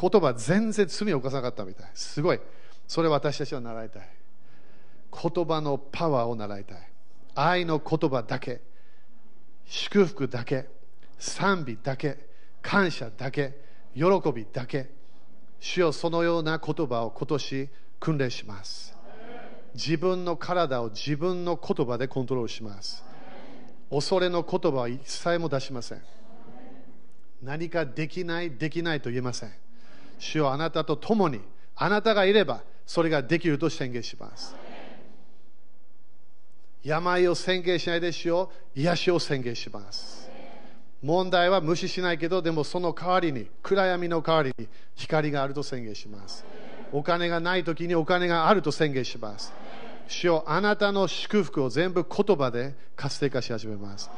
[0.00, 1.90] 言葉全然罪を犯さなかったみたい。
[1.94, 2.40] すごい。
[2.86, 4.08] それ私たちは習いたい。
[5.10, 6.78] 言葉のパワーを習いたい。
[7.34, 8.60] 愛の言葉だけ。
[9.66, 10.68] 祝福だけ。
[11.18, 12.18] 賛美だけ。
[12.62, 13.60] 感謝だけ。
[13.94, 14.90] 喜びだけ。
[15.60, 18.96] 主よそのような言葉を今年訓練します。
[19.74, 23.04] 自分の体を自分の言葉でコントロールします。
[23.90, 26.02] 恐れの言葉は一切も出しません。
[27.42, 29.52] 何かできないできないと言えません。
[30.18, 31.40] 主よあなたと共に
[31.76, 34.54] あなたがいればそれができると宣言します。
[36.82, 40.28] 病を宣言しないで主よ癒しを宣言します。
[41.00, 44.66] 問題は無視しないけどでもその代わりに暗闇の代わりに
[44.96, 46.44] 光があると宣言します。
[46.90, 49.52] お金がない時にお金があると宣言します。
[50.08, 54.10] 主よあなたの祝福を全部言葉で活性化し始めます。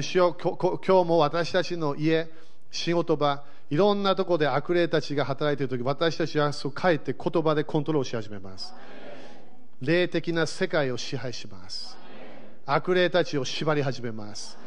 [0.00, 2.30] 主よ今日も私たちの家
[2.72, 8.74] 仕事場いろんなところで悪霊たちが働いている時私たちはそう帰って言葉でコントロールし始めます。
[9.80, 11.96] 霊的な世界を支配します。
[12.66, 14.58] 悪霊たちを縛り始めます。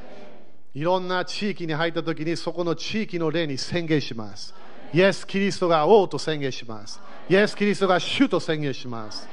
[0.74, 4.54] いろんな地域に入った時にそこの地域の霊に宣言します。
[4.94, 7.00] イエス・キリストが王と宣言します。
[7.30, 9.28] イエス・キリストが主と宣言します。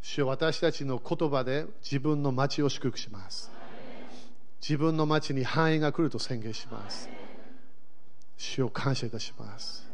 [0.00, 3.59] 主は私たちの言葉で自分の町を祝福します。
[4.60, 7.08] 自分の町に繁栄が来ると宣言します。
[8.36, 9.88] 主を感謝いたします。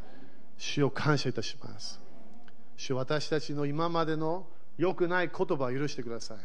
[0.58, 2.00] 主を感謝いたします。
[2.76, 4.46] 主私たちの今までの
[4.76, 6.38] 良くない言葉を許してください。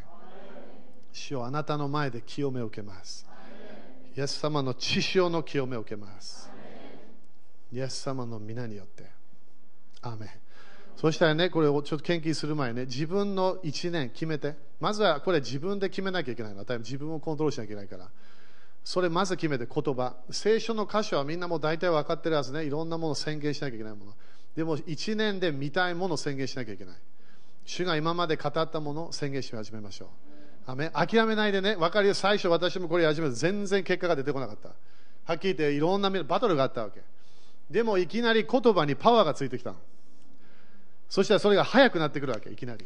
[1.14, 3.26] 主をあなたの前で清めを受けます。
[4.16, 6.50] イエス様の血潮の清めを受けます。
[7.72, 9.10] イエス様の皆によって。
[10.02, 10.30] アーメン。
[10.96, 16.64] そしたらね、これをちょっと献金する前ね、自分の1年決めて、まずはこれ自分で決めなきゃいけないの。
[16.80, 18.10] 自分をコントロールしなきゃいけないから。
[18.84, 20.16] それまず決めて言葉。
[20.30, 22.66] 聖書の箇所はみんなもう大体分かってるはずね。
[22.66, 24.14] いろんなものを宣言しなきゃいけないもの。
[24.56, 26.96] でも1年で見たいものを宣言しなきゃいけない。
[27.66, 30.10] 主が今まで語ったものを宣言し始めましょう。
[30.68, 32.14] あめ諦めないでね、分かるよ。
[32.14, 34.70] 最初私もこれ始めて全然結果が出てこなかった。
[35.26, 37.02] はっきり言っていろんなバトルがあったわけ。
[37.70, 39.78] でもいきなり言葉にパワーがついてきたの。
[41.12, 42.86] そしたらそれが速くなってくるわけ、いきなり。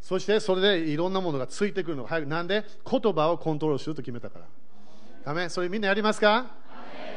[0.00, 2.28] そしてそれでいろんなものがついてくるのが早く。
[2.28, 4.44] なんで言葉をコントロールすると決めたから。
[5.24, 5.48] ダメ？
[5.48, 6.46] それみんなやりますか？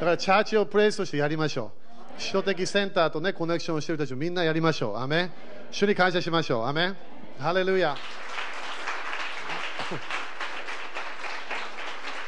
[0.00, 1.70] からチャーチをプレイスとしてやりましょ
[2.18, 2.18] う。
[2.18, 4.96] 首都的センターとね、コネクションをしている人たちみんなやりましょう。
[4.96, 5.30] アメ
[5.70, 6.64] 主に感謝しましょう。
[6.66, 6.94] アメ
[7.38, 7.94] ハレルヤ。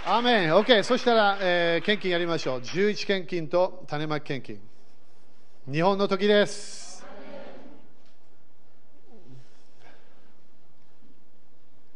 [0.06, 0.84] アメン？OK。
[0.84, 2.60] そしたら、えー、献金やりましょう。
[2.60, 4.60] 11献金と種まき献金。
[5.68, 6.81] 日本の時です。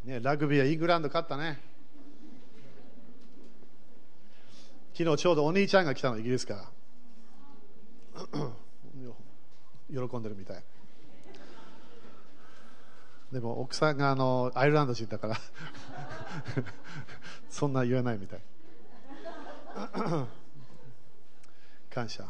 [0.07, 1.59] ね、ラグビーはイングランド勝ったね。
[4.97, 6.71] 昨日ちょうどお兄ちゃんが来たの、イギリスから。
[9.91, 10.63] 喜んでるみたい。
[13.33, 15.37] でも奥さんがあのアイルランド人だから。
[17.51, 18.41] そんな言えないみたい。
[21.91, 22.25] 感謝。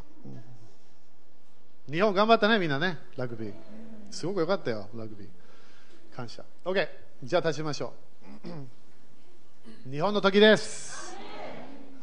[1.90, 2.96] 日本頑張ったねみんなね。
[3.16, 3.54] ラグビー。
[4.10, 5.28] すごく良かったよラグビー。
[6.16, 6.42] 感謝。
[6.64, 7.94] OK じゃあ立ちましょ
[9.86, 9.90] う。
[9.90, 11.16] 日本の時です。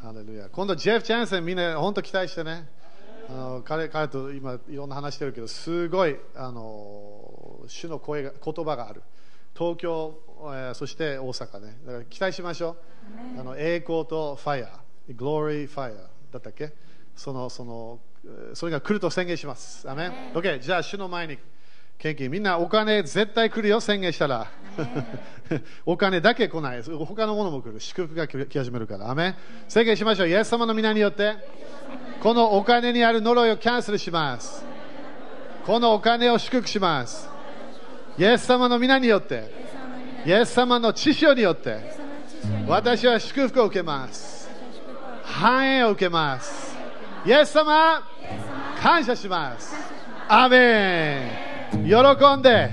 [0.02, 0.48] ハレルヤ。
[0.48, 2.68] 今度ジェフ・チャンセンみんな本当期待してね。
[3.28, 9.02] あの彼彼と今いろんな話してるけどすごいあの主の声が言葉がある。
[9.56, 11.78] 東京、えー、そして大阪ね。
[11.86, 12.76] だから期待しましょ
[13.36, 14.80] う、あの栄光とファイア。
[15.10, 15.94] Glory Fire
[16.32, 16.72] だったっけ？
[17.14, 18.00] そのその
[18.54, 19.88] それが来ると宣言します。
[19.88, 21.38] アメン OK じゃあ主の前に
[21.98, 24.46] 献金みんなお金絶対来るよ宣言したら。
[25.86, 26.82] お金だけ来ない。
[26.82, 27.80] 他のものも来る。
[27.80, 29.10] 祝福が来始めるから。
[29.10, 29.34] アメン。
[29.68, 30.28] 宣言しましょう。
[30.28, 31.36] イエス様の皆によって。
[32.20, 34.64] このお金にある呪いをキャンセルします。
[35.64, 37.28] このお金を祝福します。
[38.18, 39.50] イエス様の皆によって。
[40.26, 41.78] イエス様の知識によって。
[42.66, 44.48] 私は祝福を受けます。
[45.24, 46.76] 繁栄を受けます。
[47.26, 48.02] イエス様
[48.80, 49.74] 感謝します。
[50.28, 51.43] アメン
[51.82, 52.70] 喜んで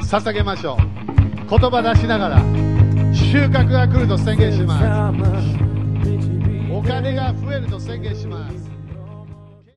[0.00, 0.78] 捧げましょう。
[1.48, 2.38] 言葉出しながら
[3.14, 4.84] 収穫が来ると宣言します。
[6.72, 8.71] お金が増えると宣言します。